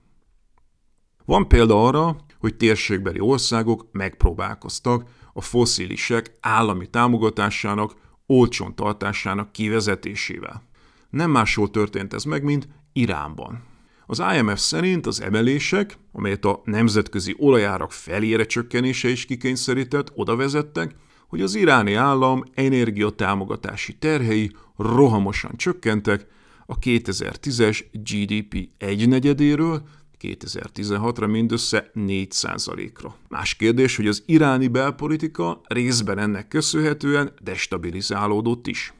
Van 1.25 1.47
példa 1.47 1.88
arra, 1.88 2.15
hogy 2.39 2.55
térségbeli 2.55 3.19
országok 3.19 3.88
megpróbálkoztak 3.91 5.10
a 5.34 5.41
foszilisek 5.41 6.38
állami 6.39 6.88
támogatásának, 6.88 8.08
olcsón 8.31 8.75
tartásának 8.75 9.51
kivezetésével. 9.51 10.63
Nem 11.09 11.31
máshol 11.31 11.69
történt 11.69 12.13
ez 12.13 12.23
meg, 12.23 12.43
mint 12.43 12.67
Iránban. 12.93 13.63
Az 14.05 14.23
IMF 14.35 14.59
szerint 14.59 15.05
az 15.05 15.21
emelések, 15.21 15.97
amelyet 16.11 16.45
a 16.45 16.61
nemzetközi 16.63 17.35
olajárak 17.37 17.91
felére 17.91 18.45
csökkenése 18.45 19.09
is 19.09 19.25
kikényszerített, 19.25 20.11
oda 20.15 20.35
vezettek, 20.35 20.95
hogy 21.27 21.41
az 21.41 21.55
iráni 21.55 21.93
állam 21.93 22.43
energiatámogatási 22.53 23.97
terhei 23.97 24.51
rohamosan 24.77 25.55
csökkentek 25.55 26.27
a 26.65 26.79
2010-es 26.79 27.83
GDP 27.91 28.69
egynegyedéről 28.77 29.81
2016-ra 30.21 31.29
mindössze 31.29 31.91
4%-ra. 31.95 33.15
Más 33.27 33.55
kérdés, 33.55 33.95
hogy 33.95 34.08
az 34.08 34.23
iráni 34.25 34.67
belpolitika 34.67 35.62
részben 35.67 36.17
ennek 36.17 36.47
köszönhetően 36.47 37.34
destabilizálódott 37.41 38.67
is. 38.67 38.93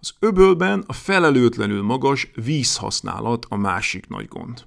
Az 0.00 0.14
öbölben 0.18 0.84
a 0.86 0.92
felelőtlenül 0.92 1.82
magas 1.82 2.30
vízhasználat 2.44 3.46
a 3.48 3.56
másik 3.56 4.08
nagy 4.08 4.28
gond. 4.28 4.64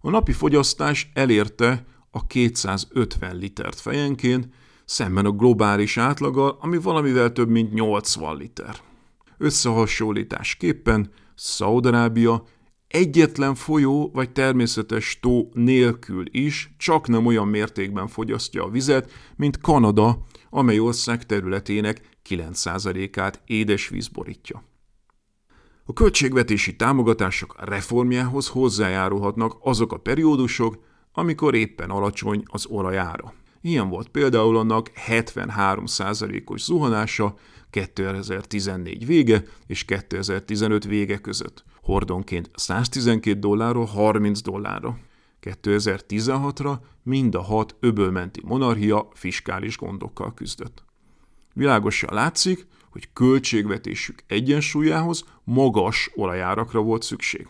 A 0.00 0.10
napi 0.10 0.32
fogyasztás 0.32 1.10
elérte 1.14 1.86
a 2.10 2.26
250 2.26 3.36
litert 3.36 3.80
fejenként, 3.80 4.48
szemben 4.84 5.26
a 5.26 5.30
globális 5.30 5.96
átlaggal, 5.96 6.58
ami 6.60 6.78
valamivel 6.78 7.32
több 7.32 7.48
mint 7.48 7.72
80 7.72 8.36
liter. 8.36 8.76
Összehasonlításképpen 9.38 11.10
Szaudarábia 11.34 12.44
egyetlen 12.92 13.54
folyó 13.54 14.10
vagy 14.12 14.30
természetes 14.30 15.18
tó 15.20 15.48
nélkül 15.52 16.24
is 16.30 16.74
csak 16.78 17.08
nem 17.08 17.26
olyan 17.26 17.48
mértékben 17.48 18.08
fogyasztja 18.08 18.64
a 18.64 18.70
vizet, 18.70 19.10
mint 19.36 19.60
Kanada, 19.60 20.26
amely 20.50 20.78
ország 20.78 21.26
területének 21.26 22.00
9%-át 22.28 23.42
édesvíz 23.46 24.08
borítja. 24.08 24.64
A 25.84 25.92
költségvetési 25.92 26.76
támogatások 26.76 27.56
reformjához 27.58 28.48
hozzájárulhatnak 28.48 29.56
azok 29.60 29.92
a 29.92 29.98
periódusok, 29.98 30.84
amikor 31.12 31.54
éppen 31.54 31.90
alacsony 31.90 32.42
az 32.44 32.66
olajára. 32.66 33.34
Ilyen 33.60 33.88
volt 33.88 34.08
például 34.08 34.56
annak 34.56 34.90
73%-os 35.08 36.62
zuhanása 36.62 37.34
2014 37.70 39.06
vége 39.06 39.44
és 39.66 39.84
2015 39.84 40.84
vége 40.84 41.18
között, 41.18 41.64
hordonként 41.82 42.50
112 42.54 43.38
dollárról 43.38 43.84
30 43.84 44.40
dollárra. 44.40 44.98
2016-ra 45.42 46.78
mind 47.02 47.34
a 47.34 47.42
hat 47.42 47.76
öbölmenti 47.80 48.40
monarchia 48.44 49.08
fiskális 49.14 49.76
gondokkal 49.76 50.34
küzdött. 50.34 50.84
Világosan 51.54 52.14
látszik, 52.14 52.66
hogy 52.90 53.08
költségvetésük 53.12 54.22
egyensúlyához 54.26 55.24
magas 55.44 56.10
olajárakra 56.14 56.80
volt 56.80 57.02
szükség. 57.02 57.48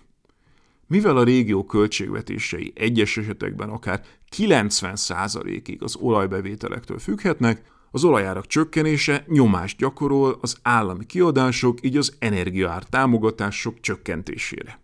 Mivel 0.87 1.17
a 1.17 1.25
régió 1.25 1.65
költségvetései 1.65 2.73
egyes 2.75 3.17
esetekben 3.17 3.69
akár 3.69 4.05
90%-ig 4.37 5.83
az 5.83 5.97
olajbevételektől 5.97 6.99
függhetnek, 6.99 7.72
az 7.95 8.05
olajárak 8.05 8.47
csökkenése 8.47 9.25
nyomást 9.29 9.79
gyakorol 9.79 10.39
az 10.41 10.57
állami 10.63 11.07
kiadások, 11.07 11.85
így 11.85 11.97
az 11.97 12.17
energiaár 12.19 12.85
támogatások 12.85 13.81
csökkentésére. 13.81 14.81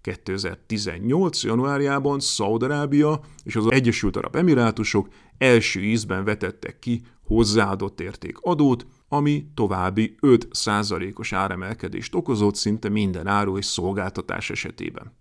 2018. 0.00 1.44
januárjában 1.44 2.20
Szaudarábia 2.20 3.20
és 3.44 3.56
az 3.56 3.70
Egyesült 3.70 4.16
Arab 4.16 4.36
Emirátusok 4.36 5.08
első 5.38 5.80
ízben 5.80 6.24
vetettek 6.24 6.78
ki 6.78 7.02
hozzáadott 7.26 8.00
érték 8.00 8.38
adót, 8.40 8.86
ami 9.08 9.46
további 9.54 10.14
5%-os 10.20 11.32
áremelkedést 11.32 12.14
okozott 12.14 12.54
szinte 12.54 12.88
minden 12.88 13.26
áru 13.26 13.58
és 13.58 13.66
szolgáltatás 13.66 14.50
esetében. 14.50 15.16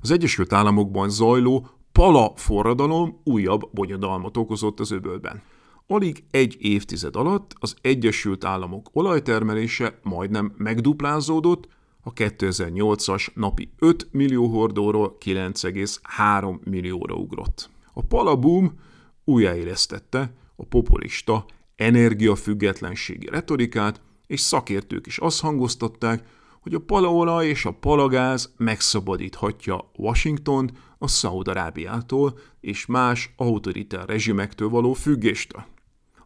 Az 0.00 0.10
Egyesült 0.10 0.52
Államokban 0.52 1.10
zajló 1.10 1.68
pala 1.92 2.32
forradalom 2.36 3.20
újabb 3.24 3.70
bonyodalmat 3.72 4.36
okozott 4.36 4.80
az 4.80 4.90
öbölben. 4.90 5.42
Alig 5.92 6.24
egy 6.30 6.56
évtized 6.58 7.16
alatt 7.16 7.54
az 7.58 7.76
Egyesült 7.80 8.44
Államok 8.44 8.88
olajtermelése 8.92 9.98
majdnem 10.02 10.54
megduplázódott, 10.56 11.68
a 12.00 12.12
2008-as 12.12 13.34
napi 13.34 13.70
5 13.78 14.08
millió 14.10 14.46
hordóról 14.46 15.16
9,3 15.24 16.60
millióra 16.64 17.14
ugrott. 17.14 17.70
A 17.92 18.02
pala 18.02 18.36
boom 18.36 18.72
újjáéreztette 19.24 20.32
a 20.56 20.64
populista 20.64 21.44
energiafüggetlenségi 21.76 23.26
retorikát, 23.26 24.00
és 24.26 24.40
szakértők 24.40 25.06
is 25.06 25.18
azt 25.18 25.40
hangoztatták, 25.40 26.26
hogy 26.60 26.74
a 26.74 26.80
palaolaj 26.80 27.46
és 27.46 27.64
a 27.64 27.72
palagáz 27.80 28.52
megszabadíthatja 28.56 29.90
Washington 29.96 30.70
a 30.98 31.08
Szaudarábiától 31.08 32.38
és 32.60 32.86
más 32.86 33.32
autoritár 33.36 34.08
rezsimektől 34.08 34.68
való 34.68 34.92
függéstől. 34.92 35.64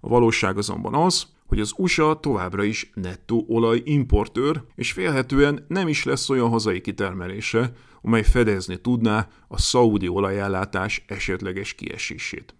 A 0.04 0.08
valóság 0.08 0.58
azonban 0.58 0.94
az, 0.94 1.26
hogy 1.46 1.60
az 1.60 1.72
USA 1.76 2.20
továbbra 2.20 2.62
is 2.62 2.90
nettó 2.94 3.44
olajimportőr, 3.48 4.62
és 4.74 4.92
félhetően 4.92 5.64
nem 5.68 5.88
is 5.88 6.04
lesz 6.04 6.30
olyan 6.30 6.48
hazai 6.48 6.80
kitermelése, 6.80 7.72
amely 8.02 8.22
fedezni 8.22 8.76
tudná 8.80 9.28
a 9.48 9.58
szaudi 9.58 10.08
olajellátás 10.08 11.04
esetleges 11.06 11.74
kiesését. 11.74 12.54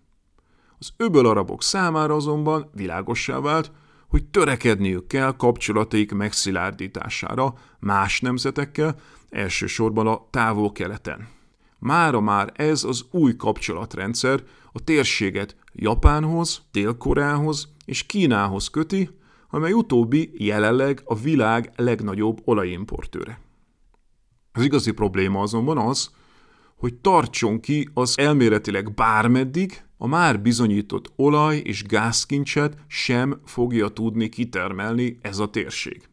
Az 0.79 0.93
öböl 0.97 1.27
arabok 1.27 1.63
számára 1.63 2.15
azonban 2.15 2.71
világossá 2.75 3.41
vált, 3.41 3.73
hogy 4.09 4.25
törekedniük 4.25 5.07
kell 5.07 5.37
kapcsolataik 5.37 6.13
megszilárdítására 6.13 7.55
más 7.81 8.21
nemzetekkel, 8.21 8.97
elsősorban 9.31 10.07
a 10.07 10.27
távol-keleten. 10.31 11.29
Mára 11.79 12.21
már 12.21 12.53
ez 12.57 12.85
az 12.85 13.05
új 13.11 13.37
kapcsolatrendszer 13.37 14.43
a 14.73 14.85
térséget 14.85 15.57
Japánhoz, 15.75 16.63
Dél-Koreához 16.73 17.69
és 17.85 18.07
Kínához 18.07 18.69
köti, 18.69 19.11
amely 19.51 19.73
utóbbi 19.73 20.31
jelenleg 20.35 21.03
a 21.05 21.15
világ 21.15 21.73
legnagyobb 21.77 22.41
olajimportőre. 22.45 23.41
Az 24.53 24.63
igazi 24.63 24.93
probléma 24.93 25.41
azonban 25.41 25.79
az, 25.79 26.11
hogy 26.77 26.95
tartson 26.95 27.61
ki 27.61 27.89
az 27.95 28.19
elméletileg 28.19 28.95
bármeddig, 28.95 29.83
a 29.97 30.07
már 30.07 30.41
bizonyított 30.41 31.13
olaj- 31.17 31.63
és 31.65 31.83
gázkincset 31.83 32.77
sem 32.87 33.41
fogja 33.45 33.89
tudni 33.89 34.29
kitermelni 34.29 35.19
ez 35.23 35.39
a 35.39 35.51
térség. 35.51 36.09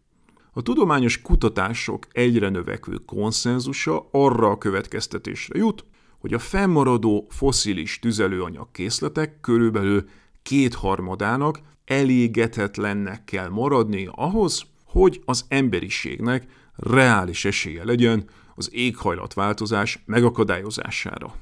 A 0.53 0.61
tudományos 0.61 1.21
kutatások 1.21 2.07
egyre 2.11 2.49
növekvő 2.49 2.95
konszenzusa 2.95 4.07
arra 4.11 4.49
a 4.49 4.57
következtetésre 4.57 5.57
jut, 5.57 5.85
hogy 6.21 6.33
a 6.33 6.39
fennmaradó 6.39 7.27
foszilis 7.29 7.99
tüzelőanyag 7.99 8.71
készletek 8.71 9.39
körülbelül 9.39 10.05
kétharmadának 10.41 11.59
elégetetlennek 11.85 13.23
kell 13.23 13.49
maradni 13.49 14.09
ahhoz, 14.11 14.61
hogy 14.85 15.21
az 15.25 15.45
emberiségnek 15.47 16.47
reális 16.75 17.45
esélye 17.45 17.83
legyen 17.83 18.29
az 18.55 18.69
éghajlatváltozás 18.73 20.03
megakadályozására. 20.05 21.35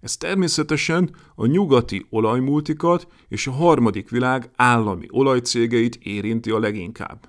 Ez 0.00 0.16
természetesen 0.16 1.16
a 1.34 1.46
nyugati 1.46 2.06
olajmultikat 2.10 3.06
és 3.28 3.46
a 3.46 3.52
harmadik 3.52 4.10
világ 4.10 4.50
állami 4.56 5.06
olajcégeit 5.10 5.94
érinti 5.94 6.50
a 6.50 6.58
leginkább. 6.58 7.28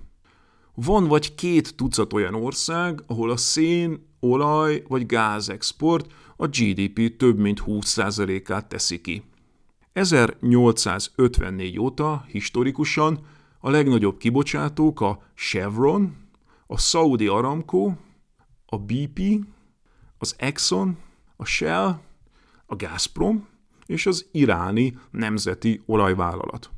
Van 0.74 1.08
vagy 1.08 1.36
két 1.36 1.76
tucat 1.76 2.14
olyan 2.14 2.34
ország, 2.34 3.04
ahol 3.08 3.30
a 3.30 3.38
szén, 3.38 4.10
olaj 4.20 4.84
vagy 4.88 5.06
gázexport 5.06 6.12
a 6.42 6.48
GDP 6.48 7.18
több 7.18 7.38
mint 7.38 7.64
20%-át 7.66 8.66
teszi 8.66 9.02
ki. 9.02 9.24
1854 9.94 11.80
óta 11.80 12.26
historikusan 12.28 13.20
a 13.60 13.70
legnagyobb 13.70 14.18
kibocsátók 14.18 15.02
a 15.02 15.24
Chevron, 15.36 16.16
a 16.68 16.78
Saudi 16.78 17.28
Aramco, 17.28 17.94
a 18.66 18.78
BP, 18.78 19.20
az 20.18 20.36
Exxon, 20.38 20.98
a 21.36 21.46
Shell, 21.46 22.00
a 22.66 22.76
Gazprom 22.76 23.48
és 23.86 24.06
az 24.06 24.26
iráni 24.32 24.98
nemzeti 25.12 25.82
olajvállalat. 25.86 26.70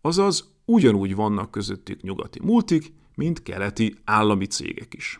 Azaz 0.00 0.52
ugyanúgy 0.64 1.14
vannak 1.14 1.50
közöttük 1.50 2.02
nyugati 2.02 2.40
multik, 2.42 2.92
mint 3.14 3.42
keleti 3.42 3.96
állami 4.04 4.46
cégek 4.46 4.94
is. 4.94 5.18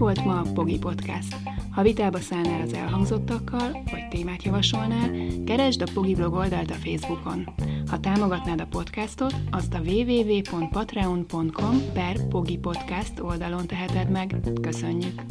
Volt 0.00 0.24
ma 0.24 0.40
a 0.40 0.46
Pogi 0.54 0.78
Podcast. 0.78 1.36
Ha 1.70 1.82
vitába 1.82 2.18
szállnál 2.18 2.60
az 2.60 2.72
elhangzottakkal, 2.72 3.82
vagy 3.90 4.08
témát 4.10 4.42
javasolnál, 4.42 5.10
keresd 5.44 5.82
a 5.82 5.86
Pogi 5.94 6.14
blog 6.14 6.32
oldalt 6.32 6.70
a 6.70 6.74
Facebookon. 6.74 7.48
Ha 7.86 8.00
támogatnád 8.00 8.60
a 8.60 8.66
podcastot, 8.66 9.34
azt 9.50 9.74
a 9.74 9.78
www.patreon.com 9.78 11.92
per 11.92 12.26
Pogi 12.28 12.58
Podcast 12.58 13.20
oldalon 13.20 13.66
teheted 13.66 14.10
meg. 14.10 14.36
Köszönjük! 14.60 15.22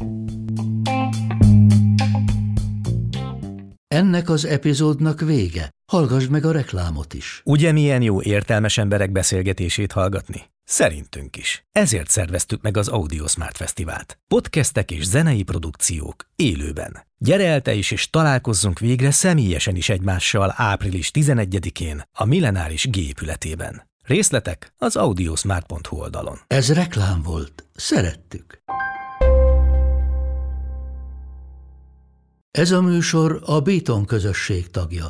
Ennek 3.88 4.30
az 4.30 4.46
epizódnak 4.46 5.20
vége. 5.20 5.70
Hallgass 5.90 6.28
meg 6.28 6.46
a 6.46 6.52
reklámot 6.52 7.14
is. 7.14 7.42
Ugye 7.46 7.72
milyen 7.72 8.02
jó 8.02 8.22
értelmes 8.22 8.78
emberek 8.78 9.12
beszélgetését 9.12 9.92
hallgatni? 9.92 10.42
Szerintünk 10.64 11.38
is. 11.38 11.66
Ezért 11.72 12.10
szerveztük 12.10 12.62
meg 12.62 12.78
az 12.78 12.88
Audio 12.88 13.28
Smart 13.28 13.58
Fesztivált. 13.58 14.20
Podcastek 14.28 14.92
és 14.92 15.06
zenei 15.06 15.44
produkciók 15.44 16.26
élőben. 16.36 17.06
Gyere 17.18 17.46
el 17.48 17.62
te 17.62 17.74
is, 17.74 17.92
és 17.92 18.10
találkozzunk 18.10 18.80
végre 18.80 19.12
személyesen 19.12 19.76
is 19.76 19.90
egymással 19.90 20.54
április 20.56 21.12
11-én 21.14 22.02
a 22.12 22.26
Millenáris 22.26 22.90
gépületében. 22.90 23.90
Részletek 24.04 24.74
az 24.78 24.96
audiosmart.hu 24.96 25.98
oldalon. 25.98 26.40
Ez 26.48 26.74
reklám 26.74 27.22
volt. 27.22 27.68
Szerettük. 27.76 28.62
Ez 32.52 32.72
a 32.72 32.82
műsor 32.82 33.42
a 33.46 33.60
Béton 33.60 34.06
közösség 34.06 34.70
tagja. 34.70 35.10